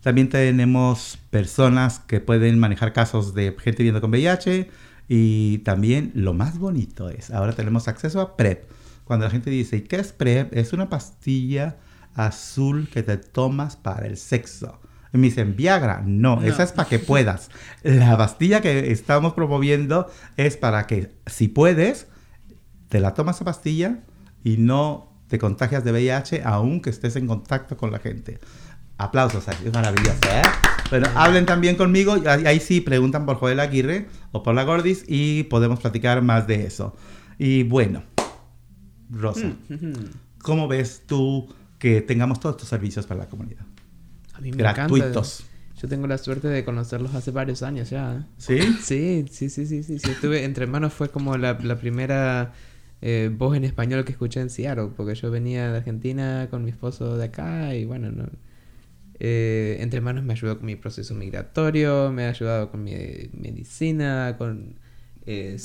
[0.02, 4.68] También tenemos personas que pueden manejar casos de gente viviendo con VIH
[5.08, 8.64] y también lo más bonito es, ahora tenemos acceso a PrEP.
[9.04, 10.52] Cuando la gente dice, ¿y qué es PrEP?
[10.56, 11.76] Es una pastilla
[12.18, 14.80] azul que te tomas para el sexo.
[15.12, 17.50] Y me dicen, Viagra, no, esa es para que puedas.
[17.82, 22.08] La pastilla que estamos promoviendo es para que si puedes,
[22.88, 24.00] te la tomas esa pastilla
[24.44, 28.38] y no te contagias de VIH aunque estés en contacto con la gente.
[28.98, 30.42] Aplausos, es maravilloso, ¿eh?
[30.90, 34.64] Bueno, hablen también conmigo, y ahí ahí sí preguntan por Joel Aguirre o por la
[34.64, 36.96] Gordis y podemos platicar más de eso.
[37.38, 38.02] Y bueno,
[39.10, 39.52] Rosa,
[40.42, 43.66] ¿cómo ves tú que tengamos todos estos servicios para la comunidad?
[44.34, 45.40] A mí me Gratuitos.
[45.40, 45.58] encanta.
[45.80, 48.26] Yo tengo la suerte de conocerlos hace varios años ya.
[48.36, 48.58] ¿Sí?
[48.82, 49.98] Sí, sí, sí, sí, sí.
[49.98, 50.10] sí.
[50.10, 52.52] Estuve entre manos fue como la, la primera
[53.00, 56.70] eh, voz en español que escuché en Seattle, porque yo venía de Argentina con mi
[56.70, 58.28] esposo de acá y bueno, no.
[59.20, 62.92] Eh, entre manos me ayudó con mi proceso migratorio, me ha ayudado con mi
[63.32, 64.78] medicina, con
[65.30, 65.58] eh,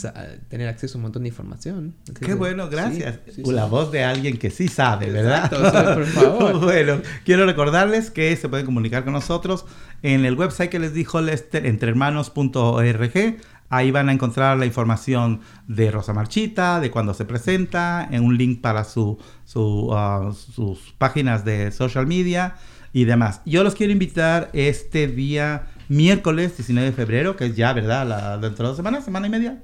[0.49, 1.95] tener acceso a un montón de información.
[2.19, 3.21] Qué bueno, gracias.
[3.33, 3.69] sí, La sí.
[3.69, 5.45] voz de alguien que sí sabe, ¿verdad?
[5.53, 6.59] Exacto, por favor.
[6.65, 9.65] bueno, quiero recordarles que se pueden comunicar con nosotros
[10.01, 13.37] en el website que les dijo Lester, entrehermanos.org.
[13.69, 15.39] Ahí van a encontrar la información
[15.69, 20.93] de Rosa Marchita, de cuando se presenta, en un link para su, su, ah, sus
[20.97, 22.55] páginas de social media
[22.91, 23.39] y demás.
[23.45, 28.07] Yo los quiero invitar este día miércoles 19 de febrero, que es ya, ¿verdad?
[28.07, 29.61] La, dentro de dos semanas, semana y media.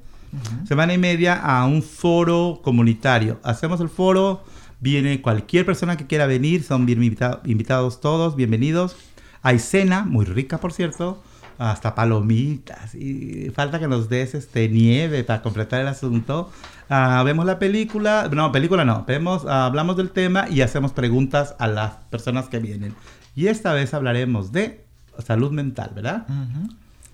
[0.68, 3.40] Semana y media a un foro comunitario.
[3.44, 4.44] Hacemos el foro,
[4.80, 8.96] viene cualquier persona que quiera venir, son bien invita- invitados todos, bienvenidos.
[9.42, 11.24] Hay cena, muy rica por cierto,
[11.58, 12.94] hasta palomitas.
[12.94, 16.52] Y falta que nos des este, nieve para completar el asunto.
[16.90, 21.56] Ah, vemos la película, no, película no, vemos, ah, hablamos del tema y hacemos preguntas
[21.58, 22.94] a las personas que vienen.
[23.36, 24.86] Y esta vez hablaremos de
[25.22, 26.26] salud mental, ¿verdad?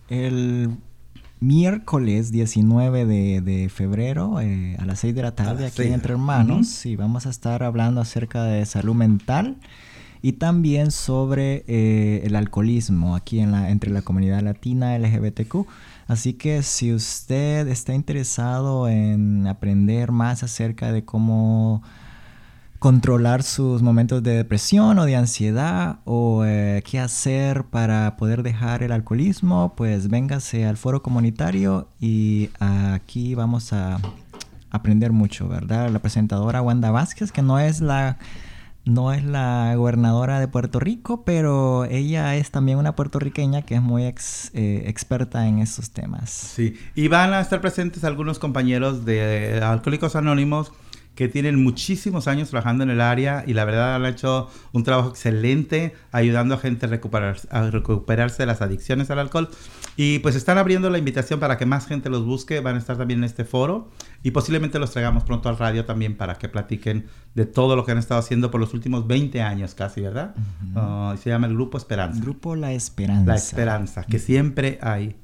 [0.10, 0.78] El
[1.40, 6.86] miércoles 19 de, de febrero a las 6 de la tarde aquí en Entre Hermanos
[6.86, 9.58] y vamos a estar hablando acerca de salud mental
[10.26, 15.68] y también sobre eh, el alcoholismo aquí en la, entre la comunidad latina LGBTQ.
[16.08, 21.84] Así que si usted está interesado en aprender más acerca de cómo
[22.80, 28.84] controlar sus momentos de depresión o de ansiedad o eh, qué hacer para poder dejar
[28.84, 33.98] el alcoholismo, pues véngase al foro comunitario y aquí vamos a
[34.70, 35.90] aprender mucho, ¿verdad?
[35.90, 38.18] La presentadora Wanda Vázquez, que no es la
[38.84, 43.82] no es la gobernadora de Puerto Rico, pero ella es también una puertorriqueña que es
[43.82, 46.30] muy ex- eh, experta en esos temas.
[46.30, 50.72] Sí, y van a estar presentes algunos compañeros de Alcohólicos Anónimos
[51.16, 55.10] que tienen muchísimos años trabajando en el área y la verdad han hecho un trabajo
[55.10, 59.50] excelente ayudando a gente a, recuperar, a recuperarse de las adicciones al alcohol.
[59.98, 62.98] Y pues están abriendo la invitación para que más gente los busque, van a estar
[62.98, 63.90] también en este foro
[64.24, 67.94] y posiblemente los traigamos pronto al radio también para que platiquen de todo lo que
[67.94, 70.36] han estado haciendo por los últimos 20 años casi, ¿verdad?
[70.76, 72.20] Ah, se llama el Grupo Esperanza.
[72.22, 73.26] Grupo La Esperanza.
[73.26, 75.16] La esperanza, que siempre hay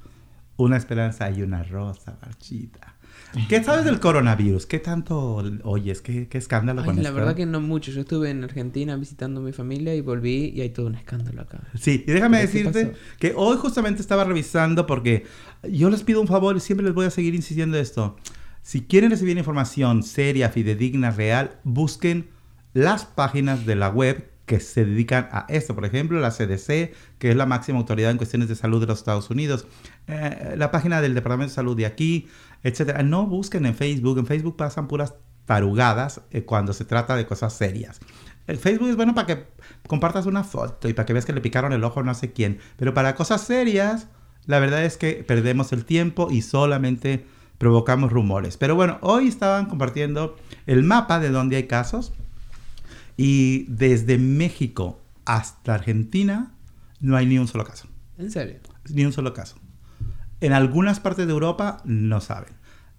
[0.55, 2.90] una esperanza y una rosa marchita.
[3.47, 4.65] ¿Qué sabes del coronavirus?
[4.65, 6.01] ¿Qué tanto oyes?
[6.01, 7.15] ¿Qué, qué escándalo Ay, con la esto?
[7.15, 7.91] verdad que no mucho.
[7.91, 11.41] Yo estuve en Argentina visitando a mi familia y volví y hay todo un escándalo
[11.41, 11.61] acá.
[11.75, 15.25] Sí, y déjame ¿Pero qué decirte que hoy justamente estaba revisando porque
[15.63, 18.17] yo les pido un favor y siempre les voy a seguir insistiendo esto.
[18.61, 22.29] Si quieren recibir información seria, fidedigna, real, busquen
[22.73, 25.73] las páginas de la web que se dedican a esto.
[25.75, 28.99] Por ejemplo, la CDC, que es la máxima autoridad en cuestiones de salud de los
[28.99, 29.65] Estados Unidos.
[30.07, 32.27] Eh, la página del Departamento de Salud de aquí,
[32.64, 33.03] etcétera.
[33.03, 34.18] No busquen en Facebook.
[34.20, 37.99] En Facebook pasan puras tarugadas eh, cuando se trata de cosas serias.
[38.47, 39.47] El Facebook es bueno para que
[39.88, 42.32] compartas una foto y para que veas que le picaron el ojo a no sé
[42.32, 42.59] quién.
[42.78, 44.07] Pero para cosas serias,
[44.45, 47.26] la verdad es que perdemos el tiempo y solamente
[47.57, 48.57] provocamos rumores.
[48.57, 50.36] Pero bueno, hoy estaban compartiendo
[50.66, 52.14] el mapa de donde hay casos.
[53.18, 56.53] Y desde México hasta Argentina
[56.99, 57.88] no hay ni un solo caso.
[58.18, 58.57] ¿En serio?
[58.89, 59.57] Ni un solo caso.
[60.41, 62.53] En algunas partes de Europa no saben.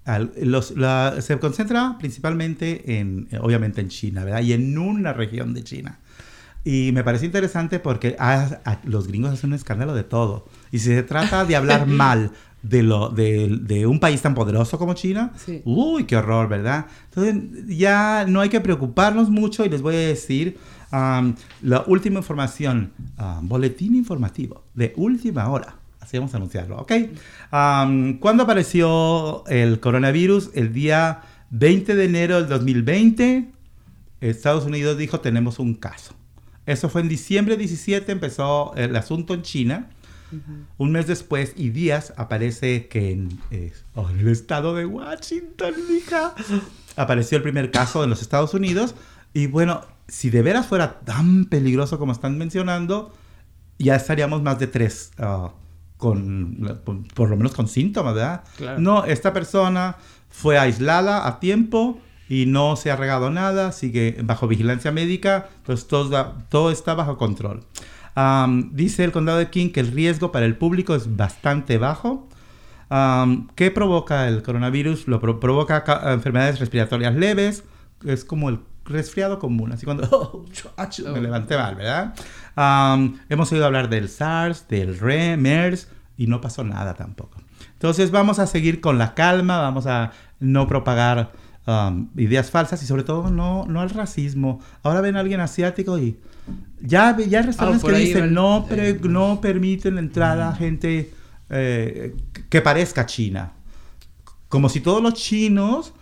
[0.05, 4.41] Al- los- la- se concentra principalmente en, eh, obviamente en China, ¿verdad?
[4.43, 5.99] Y en una región de China.
[6.65, 10.47] Y me parece interesante porque ah, ah, los gringos hacen un escándalo de todo.
[10.71, 12.31] Y si se trata de hablar mal
[12.63, 15.61] de, lo, de, de un país tan poderoso como China, Sí.
[15.65, 16.87] uy, qué horror, ¿verdad?
[17.07, 20.59] Entonces ya no hay que preocuparnos mucho y les voy a decir
[20.93, 25.75] am, la última información, am, boletín informativo de última hora.
[26.03, 26.93] Así vamos a anunciarlo, ¿ok?
[27.53, 30.51] Am, ¿Cuándo apareció el coronavirus?
[30.55, 33.49] El día 20 de enero del 2020.
[34.21, 36.15] Estados Unidos dijo tenemos un caso.
[36.67, 39.91] Eso fue en diciembre 17, empezó el asunto en China.
[40.77, 45.75] Un mes después y días aparece que en, eh, oh, en el estado de Washington,
[45.89, 46.35] mija,
[46.97, 48.97] apareció el primer caso en los Estados Unidos.
[49.35, 53.15] Y bueno, si de veras fuera tan peligroso como están mencionando,
[53.79, 55.53] ya estaríamos más de tres ah,
[56.11, 56.59] con,
[57.15, 58.43] por lo menos con síntomas, ¿verdad?
[58.57, 58.81] Claro.
[58.81, 59.97] No, esta persona
[60.31, 65.87] fue aislada a tiempo y no se ha regado nada, sigue bajo vigilancia médica, entonces
[65.87, 67.61] todo, da- todo está bajo control.
[68.15, 72.29] Am, dice el condado de King que el riesgo para el público es bastante bajo.
[72.89, 75.09] Am, ¿Qué provoca el coronavirus?
[75.09, 77.65] Lo pro- provoca ca- enfermedades respiratorias leves,
[78.05, 80.45] es como el resfriado común, así cuando oh,
[81.05, 81.23] me Oh.
[81.23, 82.15] levanté mal, ¿verdad?
[82.57, 87.41] Am, hemos oído hablar del SARS, del RE, MERS y no pasó nada tampoco.
[87.73, 91.33] Entonces vamos a seguir con la calma, vamos a no propagar
[91.67, 94.61] am, ideas falsas y sobre todo no, no al racismo.
[94.83, 96.19] Ahora ven a alguien asiático y
[96.81, 100.49] ya, ya hay restaurantes por que dicen el- no, pre- eh, no permiten la entrada
[100.51, 101.13] a gente
[101.51, 102.15] eh,
[102.51, 103.53] que parezca china.
[104.49, 105.95] Como si todos los chinos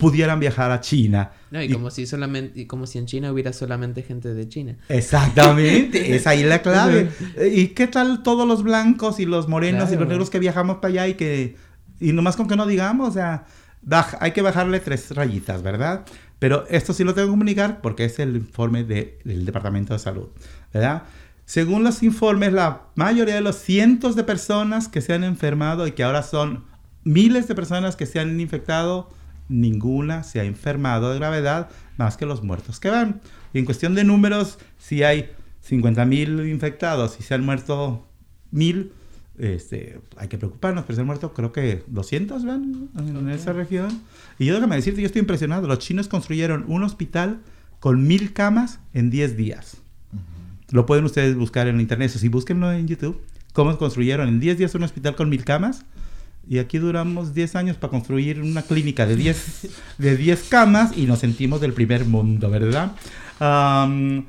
[0.00, 1.30] pudieran viajar a China.
[1.52, 4.48] No, y, Y- como si solamente, y como si en China hubiera solamente gente de
[4.48, 4.76] China.
[4.88, 7.10] Exactamente, es ahí la clave.
[7.52, 10.00] ¿Y qué tal todos los blancos y los morenos y Claro.
[10.00, 11.56] los negros que viajamos para allá y que...
[12.00, 13.44] Y nomás con que no digamos, o sea,
[14.20, 16.04] hay que bajarle tres rayitas, ¿verdad?
[16.38, 19.98] Pero esto sí lo tengo que comunicar porque es el informe de- del Departamento de
[19.98, 20.28] Salud,
[20.72, 21.02] ¿verdad?
[21.44, 25.92] Según los informes, la mayoría de los cientos de personas que se han enfermado y
[25.92, 26.64] que ahora son
[27.04, 29.10] miles de personas que se han infectado,
[29.50, 33.20] ninguna se ha enfermado de gravedad más que los muertos que van.
[33.52, 35.30] Y en cuestión de números, si hay
[35.68, 38.06] 50.000 infectados y se han muerto
[38.52, 38.90] 1.000,
[39.38, 44.00] este, hay que preocuparnos, pero se han muerto creo que 200 van en esa región.
[44.38, 45.66] Y yo déjame decirte, yo estoy impresionado.
[45.66, 47.40] Los chinos construyeron un hospital
[47.80, 49.78] con 1.000 camas en 10 días.
[50.70, 53.20] Lo pueden ustedes buscar en internet, o si búsquenlo en YouTube,
[53.52, 55.84] cómo construyeron en 10 días un hospital con 1.000 camas.
[56.48, 59.68] Y aquí duramos 10 años para construir una clínica de 10,
[59.98, 62.92] de 10 camas y nos sentimos del primer mundo, ¿verdad?
[63.38, 64.24] Am,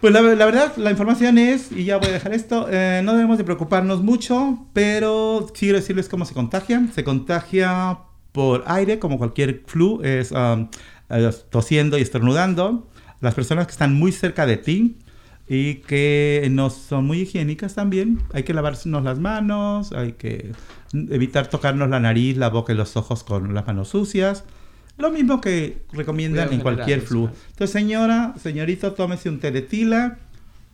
[0.00, 3.12] pues la, la verdad, la información es, y ya voy a dejar esto, eh, no
[3.12, 6.92] debemos de preocuparnos mucho, pero quiero decirles cómo se contagian.
[6.92, 7.98] Se contagia
[8.32, 10.68] por aire, como cualquier flu, es um,
[11.50, 12.88] tosiendo y estornudando,
[13.20, 14.96] las personas que están muy cerca de ti
[15.48, 20.52] y que no son muy higiénicas también, hay que lavarnos las manos, hay que
[20.92, 24.44] evitar tocarnos la nariz, la boca y los ojos con las manos sucias.
[24.98, 27.20] Lo mismo que recomiendan Cuidado en cualquier general, flu.
[27.28, 27.36] claro.
[27.50, 30.18] Entonces, señora, señorito, tómese un té de tila,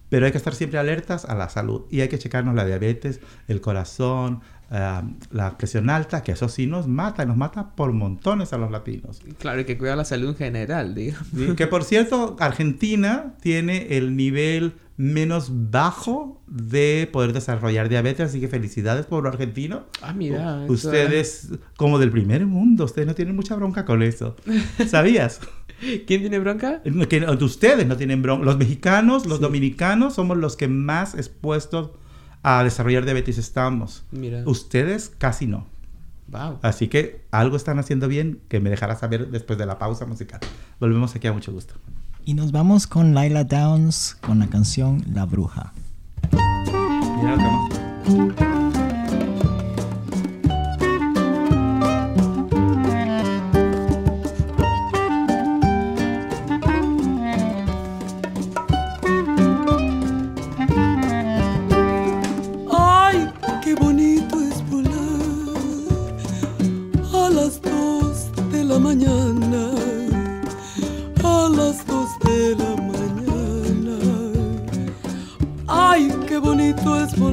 [0.08, 3.20] pero hay que estar siempre alertas a la salud y hay que checarnos la diabetes,
[3.46, 4.40] el corazón,
[4.70, 8.58] ah, la presión alta, que eso sí nos mata, y nos mata por montones a
[8.58, 9.20] los latinos.
[9.38, 11.26] Claro, hay que cuidar la salud en general, digamos.
[11.36, 18.40] Sí, Que por cierto, Argentina tiene el nivel menos bajo de poder desarrollar diabetes, así
[18.40, 19.84] que felicidades pueblo argentino.
[20.02, 20.64] Ah, mira.
[20.64, 24.34] eso- Ustedes, como del primer mundo, ustedes no tienen mucha bronca con eso.
[24.88, 25.40] ¿Sabías?
[26.08, 26.82] ¿Quién tiene bronca?
[26.82, 28.44] Que ustedes no tienen bronca.
[28.44, 31.90] Los mexicanos, los dominicanos somos los que más expuestos
[32.43, 34.05] a desarrollar diabetes estamos.
[34.11, 34.43] Mira.
[34.47, 35.66] Ustedes casi no.
[36.28, 36.59] Wow.
[36.62, 40.41] Así que algo están haciendo bien que me dejará saber después de la pausa musical.
[40.78, 41.74] Volvemos aquí a mucho gusto.
[42.24, 45.72] Y nos vamos con Laila Downs con la canción La Bruja.
[47.16, 48.78] Mira lo que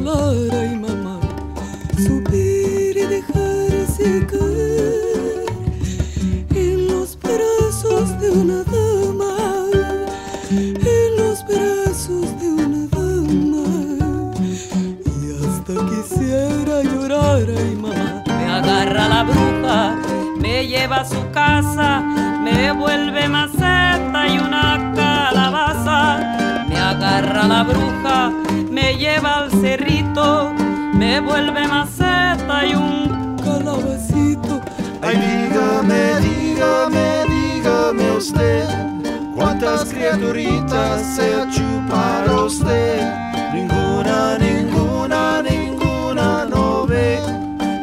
[0.05, 1.19] volar, ay mamá,
[1.97, 5.45] subir y dejarse caer
[6.51, 9.65] en los brazos de una dama,
[10.51, 14.31] en los brazos de una dama.
[15.05, 18.23] Y hasta quisiera llorar, ay mamá.
[18.27, 19.95] Me agarra la bruja,
[20.39, 22.01] me lleva a su casa,
[22.43, 26.65] me vuelve maceta y una calabaza.
[26.69, 28.31] Me agarra la bruja,
[28.85, 30.53] me lleva al cerrito,
[30.93, 34.61] me vuelve maceta y un Calabacito,
[35.01, 38.67] Ay, dígame, dígame, dígame usted,
[39.35, 43.01] cuántas criaturitas se ha chupado usted.
[43.55, 47.19] Ninguna, ninguna, ninguna no ve.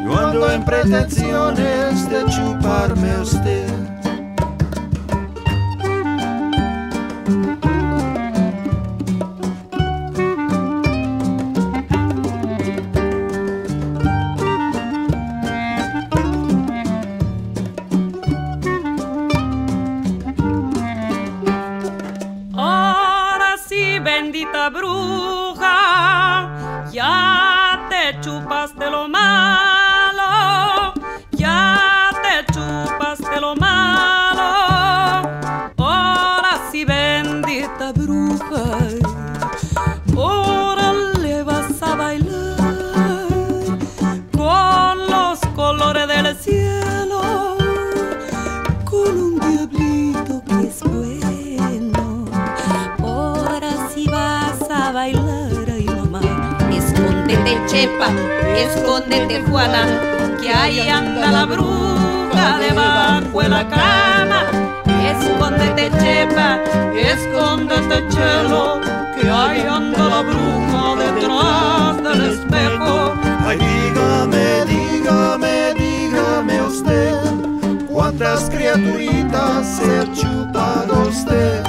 [0.05, 4.01] Yo ando en pretensiones de chuparme usted.
[58.57, 59.86] Escóndete, Juana,
[60.40, 64.42] que ahí anda la bruja debajo de la cama.
[65.11, 66.59] Escóndete, Chepa,
[66.96, 68.80] escóndete, Chelo,
[69.14, 73.14] que ahí anda la bruja detrás del espejo.
[73.46, 77.14] Ay, dígame, dígame, dígame usted,
[77.88, 81.62] cuántas criaturitas se ha chupado usted.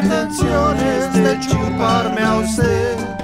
[0.00, 3.23] Pretensiones de chuparme a usted.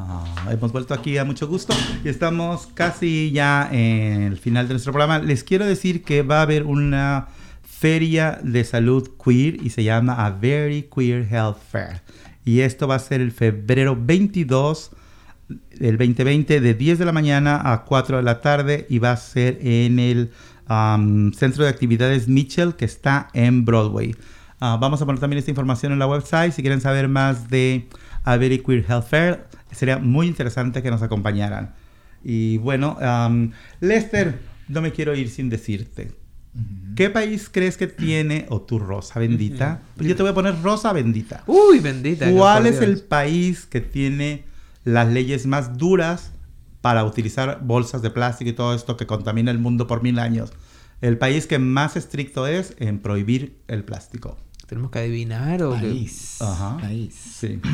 [0.00, 1.74] Ah, hemos vuelto aquí a mucho gusto
[2.04, 5.18] y estamos casi ya en el final de nuestro programa.
[5.18, 7.26] Les quiero decir que va a haber una
[7.64, 12.02] feria de salud queer y se llama A Very Queer Health Fair.
[12.44, 14.92] Y esto va a ser el febrero 22
[15.48, 19.16] del 2020 de 10 de la mañana a 4 de la tarde y va a
[19.16, 20.30] ser en el
[20.70, 24.14] um, Centro de Actividades Mitchell que está en Broadway.
[24.60, 27.88] Ah, vamos a poner también esta información en la website si quieren saber más de
[28.22, 29.57] A Very Queer Health Fair.
[29.70, 31.74] Sería muy interesante que nos acompañaran.
[32.22, 34.38] Y bueno, um, Lester,
[34.68, 36.12] no me quiero ir sin decirte.
[36.96, 39.82] ¿Qué país crees que tiene, o tu rosa bendita?
[39.96, 41.44] Yo te voy a poner rosa bendita.
[41.46, 42.28] Uy, bendita.
[42.32, 44.44] ¿Cuál es el país que tiene
[44.84, 46.32] las leyes más duras
[46.80, 50.50] para utilizar bolsas de plástico y todo esto que contamina el mundo por mil años?
[51.00, 54.36] El país que más estricto es en prohibir el plástico.
[54.66, 55.70] ¿Tenemos que adivinar o?
[55.70, 56.42] País.
[56.42, 56.78] Ajá.
[56.80, 57.14] País.
[57.14, 57.60] Sí.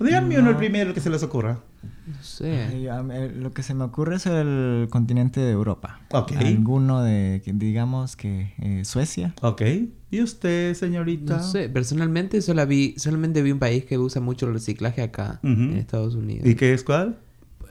[0.00, 0.58] Díganme uno el No.
[0.58, 1.60] primero que se les ocurra.
[2.06, 2.62] No sé.
[2.70, 6.00] Ay, a mí, Lo que se me ocurre es el continente de Europa.
[6.12, 6.32] Ok.
[6.36, 9.34] Alguno de, digamos que eh, Suecia.
[9.42, 9.62] Ok.
[10.10, 11.36] ¿Y usted, señorita?
[11.36, 15.38] No sé, personalmente solo vi, solamente vi un país que usa mucho el reciclaje acá,
[15.44, 15.52] Ujú.
[15.52, 16.46] en Estados Unidos.
[16.46, 17.18] ¿Y qué es cuál?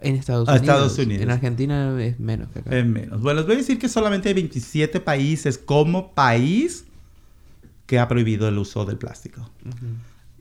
[0.02, 0.70] En Estados Ah, Unidos.
[0.70, 1.24] Estados Unidos.
[1.24, 2.78] En Argentina es menos que acá.
[2.78, 3.20] Es menos.
[3.22, 6.86] Bueno, les voy a decir que solamente hay 27 países como país
[7.86, 9.42] que ha prohibido el uso del plástico.
[9.66, 9.88] Ujú.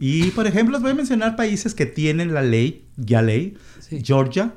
[0.01, 3.57] Y, por ejemplo, les voy a mencionar países que tienen la ley, ya ley.
[3.81, 4.01] Sí.
[4.05, 4.55] Georgia,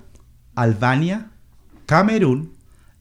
[0.56, 1.32] Albania,
[1.86, 2.54] Camerún,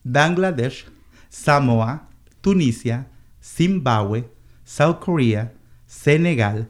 [0.03, 0.85] Bangladesh,
[1.29, 2.09] Samoa,
[2.41, 3.07] Tunisia,
[3.41, 4.29] Zimbabue,
[4.65, 5.53] South Korea,
[5.85, 6.69] Senegal,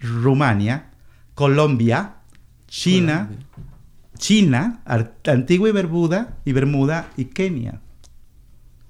[0.00, 0.90] Rumania,
[1.34, 2.16] Colombia,
[2.66, 3.46] China, Colombia.
[4.18, 4.82] China,
[5.24, 7.80] Antigua y Bermuda, y Bermuda y Kenia.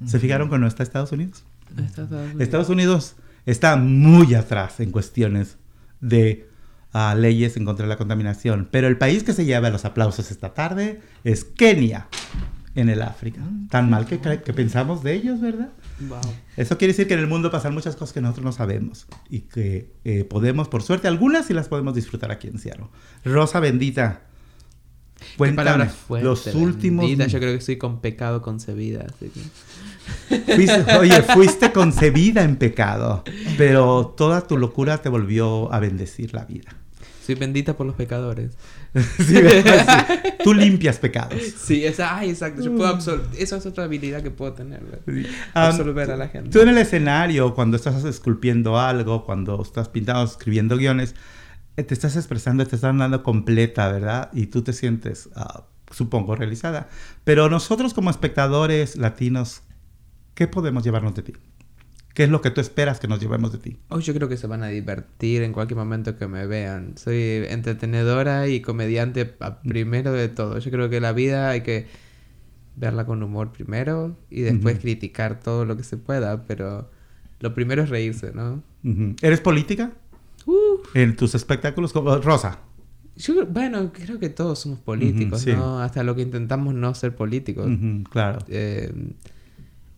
[0.07, 1.45] ¿Se fijaron que no está Estados Unidos?
[1.71, 2.41] Está Estados Unidos.
[2.41, 3.17] Estados Unidos
[3.47, 5.57] está muy atrás en cuestiones
[6.03, 6.51] de
[6.93, 10.31] ah, leyes en contra de la contaminación, pero el país que se lleva los aplausos
[10.31, 12.09] esta tarde es Kenia,
[12.75, 13.41] en el África.
[13.71, 15.71] Tan mal que, que pensamos de ellos, ¿verdad?
[16.01, 16.21] Wow.
[16.57, 19.41] Eso quiere decir que en el mundo pasan muchas cosas que nosotros no sabemos y
[19.41, 22.87] que eh, podemos, por suerte, algunas sí las podemos disfrutar aquí en Seattle.
[23.25, 24.23] Rosa bendita,
[25.37, 27.07] cuéntame palabra fuerte, los últimos...
[27.07, 27.27] bendita.
[27.27, 29.07] Yo creo que estoy con pecado concebida.
[29.09, 30.57] Así que...
[30.57, 33.25] Fuiste- oye, fuiste concebida en pecado,
[33.57, 36.75] pero toda tu locura te volvió a bendecir la vida.
[37.25, 38.53] Soy bendita por los pecadores.
[39.17, 39.37] Sí.
[39.37, 39.41] Sí.
[40.45, 41.41] Tú limpias pecados.
[41.57, 42.63] Sí, esa, ay, exacto.
[42.63, 42.99] Yo puedo
[43.39, 44.83] Esa es otra habilidad que puedo tener.
[44.83, 45.31] ¿verdad?
[45.55, 46.51] Am, Absolver a la gente.
[46.51, 51.15] Tú en el escenario, cuando estás esculpiendo algo, cuando estás pintando, escribiendo guiones,
[51.77, 54.31] te estás expresando, te estás dando completa, ¿verdad?
[54.33, 56.89] Y tú te sientes, ah, supongo, realizada.
[57.25, 59.63] Pero nosotros como espectadores latinos,
[60.35, 61.33] ¿qué podemos llevarnos de ti?
[62.15, 63.79] ¿Qué es lo que tú esperas que nos llevemos de ti?
[63.89, 66.99] Oh, yo creo que se van a divertir en cualquier momento que me vean.
[66.99, 70.59] Soy entretenedora y comediante a- primero de todo.
[70.59, 71.87] Yo creo que la vida hay que
[72.77, 76.91] verla con humor primero y después criticar todo lo que se pueda, pero
[77.41, 78.63] lo primero es reírse, ¿no?
[79.23, 79.93] ¿Eres política?
[80.47, 82.59] Uh, En tus espectáculos, como Rosa.
[83.17, 85.57] yo, bueno, creo que todos somos políticos, Ujú, sí.
[85.57, 85.81] ¿no?
[85.81, 87.69] Hasta lo que intentamos no ser políticos.
[88.11, 88.39] Claro.
[88.49, 88.93] Eh,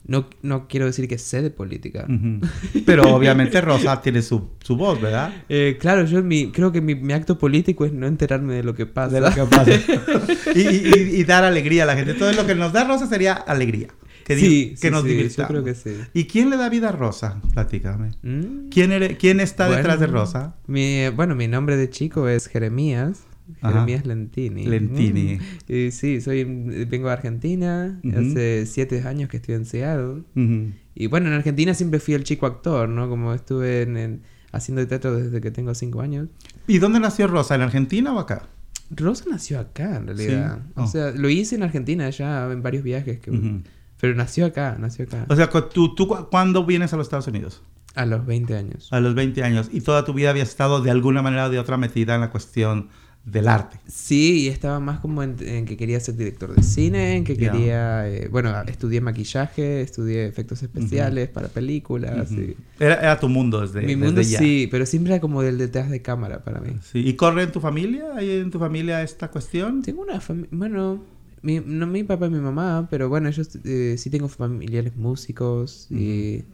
[0.07, 2.07] no, no quiero decir que sé de política.
[2.84, 5.32] Pero obviamente Rosa tiene su, su voz, ¿verdad?
[5.49, 8.74] Eh, claro, yo mi, creo que mi, mi acto político es no enterarme de lo
[8.74, 9.14] que pasa.
[9.14, 9.70] De lo que pasa.
[10.55, 12.11] y, y- y dar alegría a la gente.
[12.11, 13.88] Entonces lo que nos da Rosa sería alegría.
[14.25, 15.37] Que, Sí, que sí, nos sí, divirtamos.
[15.37, 15.97] yo creo que sí.
[16.14, 17.41] ¿Y quién le da vida a Rosa?
[17.53, 18.11] Platícame.
[18.22, 18.68] Mm.
[18.70, 20.57] ¿Quién, eres- quién está detrás de Bueno, Rosa?
[20.66, 23.25] Mi, bueno, mi nombre de chico es Jeremías.
[23.61, 23.72] Ajá.
[23.75, 24.64] Jeremías Lentini.
[24.66, 25.35] Lentini.
[25.68, 25.72] Mm.
[25.72, 28.01] Y sí, soy, vengo de Argentina.
[28.03, 28.18] Ujú.
[28.18, 30.22] Hace siete años que estoy en Seattle.
[30.35, 30.72] Ujú.
[30.95, 33.09] Y bueno, en Argentina siempre fui el chico actor, ¿no?
[33.11, 34.22] Como estuve en, en-
[34.53, 36.29] haciendo teatro desde que tengo cinco años.
[36.66, 37.57] ¿Y dónde nació Rosa?
[37.57, 38.49] ¿En Argentina o acá?
[38.91, 40.59] Rosa nació acá, en realidad.
[40.64, 40.72] Sí.
[40.77, 40.87] O Oh.
[40.87, 43.18] sea, lo hice en Argentina ya en varios viajes.
[43.20, 43.61] Que, Ujú.
[44.05, 45.26] Pero nació acá, nació acá.
[45.28, 47.62] O sea, ¿tú, tú cu- cuándo vienes a los Estados Unidos?
[47.94, 48.88] A los 20 años.
[48.92, 49.68] A los 20 años.
[49.72, 52.30] Y toda tu vida habías estado de alguna manera o de otra metida en la
[52.30, 52.88] cuestión
[53.24, 53.78] del arte.
[53.86, 57.36] Sí, y estaba más como en, en que quería ser director de cine, en que
[57.36, 57.52] Ya.
[57.52, 58.09] quería...
[58.09, 62.30] eh, bueno, estudié maquillaje, estudié efectos especiales para películas.
[62.32, 62.40] Ujú.
[62.42, 64.38] y- era, era tu mundo desde Mi desde mundo ya.
[64.40, 66.72] sí, pero siempre era como del detrás de cámara para mí.
[66.82, 68.09] Sí, ¿Y corre en tu familia?
[68.14, 69.80] ¿Hay en tu familia esta cuestión?
[69.82, 71.02] Tengo una familia, bueno,
[71.45, 75.86] mi, no mi papá y mi mamá, pero bueno, ellos eh, sí tengo familiares músicos
[75.90, 76.45] y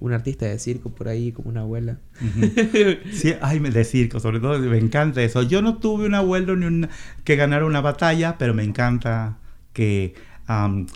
[0.00, 1.98] un artista de circo por ahí, como una abuela.
[3.12, 5.42] Sí, ay, me- de circo, sobre todo, me encanta eso.
[5.42, 6.88] Yo no tuve un abuelo ni un,
[7.24, 9.38] que ganara una batalla, pero me encanta
[9.72, 10.14] que
[10.46, 10.86] am,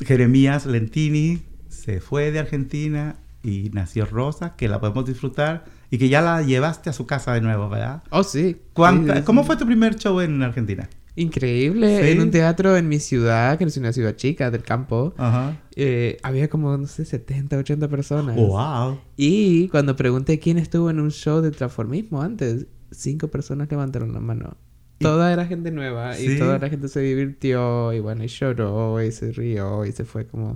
[0.00, 6.08] Jeremías Lentini se fue de Argentina y nació Rosa, que la podemos disfrutar y que
[6.08, 8.02] ya la llevaste a su casa de nuevo, ¿verdad?
[8.10, 8.56] Oh, sí.
[8.72, 10.88] ¿Cuánta- Sí, sí, ¿Cómo fue tu primer show en Argentina?
[11.16, 12.00] Increíble.
[12.02, 12.10] Sí.
[12.10, 15.60] En un teatro en mi ciudad, que es una ciudad chica del campo, Ajá.
[15.76, 18.36] eh, había como, no sé, 70, 80 personas.
[18.36, 18.98] ¡Wow!
[19.16, 24.20] Y cuando pregunté quién estuvo en un show de transformismo antes, cinco personas levantaron la
[24.20, 24.56] mano.
[24.98, 26.32] Toda era gente nueva Sí.
[26.32, 30.04] y toda la gente se divirtió y bueno, y lloró y se rió y se
[30.04, 30.54] fue como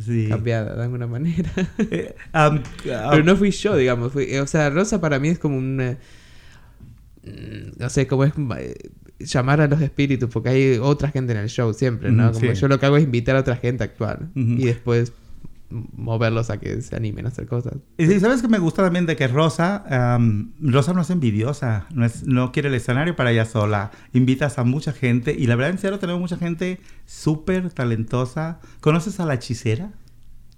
[0.00, 0.26] Sí.
[0.28, 1.50] cambiada de alguna manera.
[1.78, 4.12] Eh, am- Pero no fui yo, digamos.
[4.12, 5.96] fui- o sea, Rosa para mí es como un...
[7.24, 8.74] mm, no sé, como es eh,
[9.18, 12.32] llamar a los espíritus, porque hay otra gente en el show siempre, ¿no?
[12.32, 12.60] Como sí.
[12.60, 15.12] yo lo que hago es invitar a otra gente a actuar y después
[15.70, 17.74] moverlos a que se animen a hacer cosas.
[17.98, 20.18] Y sí, sabes que me gusta también de que Rosa,
[20.60, 23.90] Rosa no es envidiosa, no, es, no quiere el escenario para ella sola.
[24.12, 28.60] Invitas a mucha gente y la verdad en serio tenemos mucha gente súper talentosa.
[28.80, 29.90] ¿Conoces a la hechicera?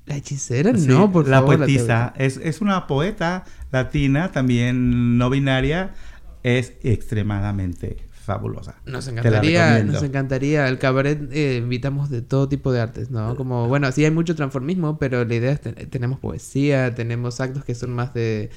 [0.06, 1.58] La hechicera, Sí, no, por la favor.
[1.58, 2.12] poetisa.
[2.16, 5.94] Es, es una poeta latina, también no binaria.
[6.42, 8.74] Es extremadamente fabulosa.
[8.84, 10.68] Nos Te encantaría, nos encantaría.
[10.68, 13.34] El cabaret eh, invitamos de todo tipo de artes, ¿no?
[13.36, 17.64] Como, bueno, sí hay mucho transformismo, pero la idea es que tenemos poesía, tenemos actos
[17.64, 18.50] que son más de,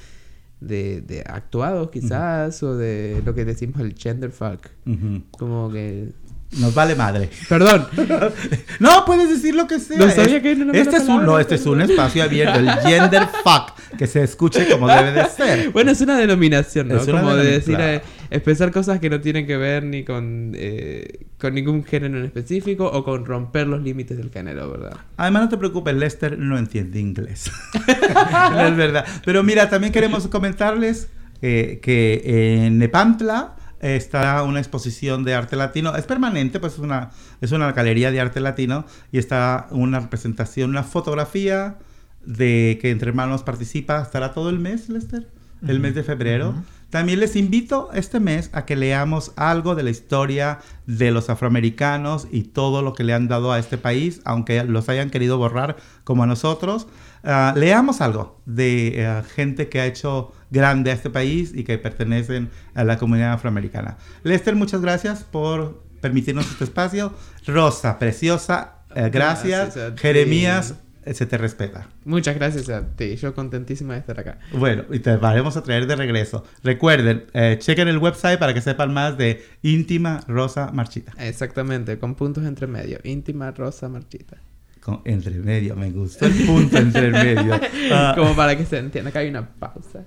[0.60, 4.66] de, de actuados quizás, o de lo que decimos el genderfuck.
[4.86, 5.22] Ujú.
[5.30, 6.12] Como que...
[6.58, 7.30] Nos vale madre.
[7.48, 7.88] Perdón.
[8.78, 9.96] No, puedes decir lo que sea.
[9.96, 13.26] No sabía que este mala es un, no, este es un espacio abierto, el gender
[13.42, 15.70] fuck, que se escuche como debe de ser.
[15.70, 16.96] Bueno, es una denominación, ¿no?
[16.96, 18.02] Es una Como de decir, claro.
[18.32, 22.86] Expresar cosas que no tienen que ver ni con, eh, con ningún género en específico
[22.86, 24.96] o con romper los límites del género, ¿verdad?
[25.16, 27.50] Además, no te preocupes, Lester no entiende inglés.
[28.52, 29.06] no es verdad.
[29.24, 31.08] Pero mira, también queremos comentarles
[31.42, 35.94] eh, que en Nepantla está una exposición de arte latino.
[35.94, 37.10] Es permanente, pues es una,
[37.40, 41.76] es una galería de arte latino y está una representación, una fotografía
[42.24, 44.00] de que Entre Hermanos participa.
[44.00, 45.28] ¿Estará todo el mes, Lester?
[45.66, 46.54] El mes de febrero.
[46.92, 52.28] También les invito este mes a que leamos algo de la historia de los afroamericanos
[52.30, 55.76] y todo lo que le han dado a este país, aunque los hayan querido borrar
[56.04, 56.88] como a nosotros.
[57.24, 61.78] Ah, leamos algo de eh, gente que ha hecho grande a este país y que
[61.78, 63.96] pertenecen a la comunidad afroamericana.
[64.22, 67.14] Lester, muchas gracias por permitirnos este espacio.
[67.46, 69.76] Rosa, preciosa, eh, gracias.
[69.76, 69.98] Gracias.
[69.98, 70.74] Jeremías,
[71.12, 71.88] se te respeta.
[72.04, 74.38] Muchas gracias a ti, yo contentísima de estar acá.
[74.52, 76.44] Bueno, y te vamos a traer de regreso.
[76.62, 81.12] Recuerden, eh, chequen el website para que sepan más de Íntima Rosa Marchita.
[81.18, 82.98] Exactamente, con puntos entre medio.
[83.04, 84.36] Íntima, rosa, marchita.
[84.80, 87.60] Con, entre medio, me gustó el punto entre medio.
[87.90, 90.04] Ah, Como para que se entienda, acá hay una pausa.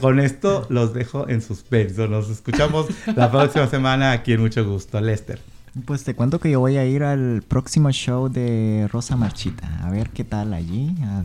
[0.00, 2.06] con esto los dejo en suspenso.
[2.08, 5.00] Nos escuchamos la próxima semana aquí en Mucho Gusto.
[5.00, 5.40] Lester.
[5.84, 9.68] Pues te cuento que yo voy a ir al próximo show de Rosa Marchita.
[9.82, 10.94] A ver qué tal allí.
[11.02, 11.24] A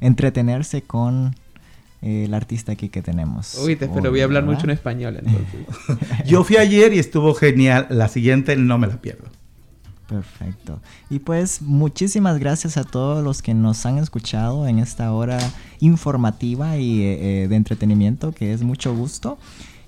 [0.00, 1.34] entretenerse con
[2.00, 3.56] eh, el artista aquí que tenemos.
[3.64, 4.54] Uy, te espero, voy a hablar ¿verdad?
[4.54, 6.08] mucho en español entonces.
[6.26, 7.86] Yo fui ayer y estuvo genial.
[7.90, 9.24] La siguiente no me la pierdo.
[10.08, 10.80] Perfecto.
[11.10, 15.38] Y pues muchísimas gracias a todos los que nos han escuchado en esta hora
[15.80, 19.38] informativa y eh, eh, de entretenimiento, que es mucho gusto.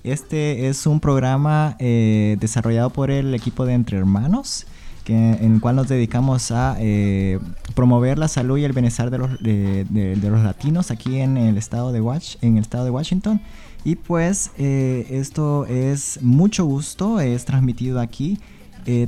[0.03, 4.65] Este es un programa eh, desarrollado por el equipo de Entre Hermanos,
[5.05, 7.37] en el cual nos dedicamos a eh,
[7.75, 11.91] promover la salud y el bienestar de los, de, los latinos aquí en el estado
[11.91, 11.99] de,
[12.41, 13.41] en el estado de Washington.
[13.83, 18.39] Y pues eh, esto es mucho gusto, es transmitido aquí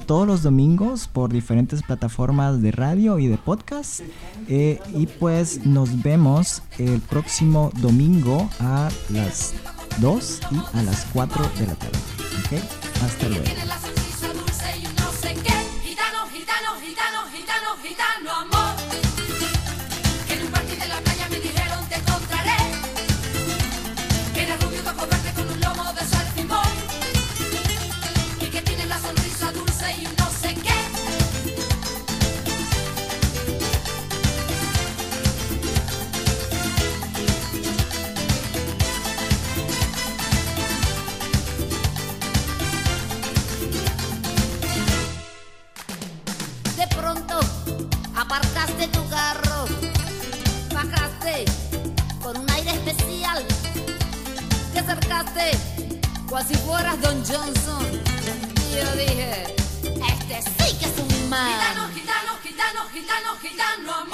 [0.05, 4.01] todos los domingos por diferentes plataformas de radio y de podcast.
[4.47, 9.55] Y pues nos vemos el próximo domingo a las
[9.97, 11.99] 2 y a las 4 de la tarde.
[12.45, 12.63] ¿Ok?
[13.03, 13.45] Hasta luego.
[48.87, 49.65] tu carro,
[50.73, 51.45] bajaste
[52.21, 53.45] con un aire especial,
[54.73, 55.51] te acercaste
[56.29, 57.85] cual si fueras Don Johnson.
[58.71, 61.53] Y yo dije, este sí que es un mal.
[61.53, 64.12] Gitano, gitano, gitano, gitano, gitano.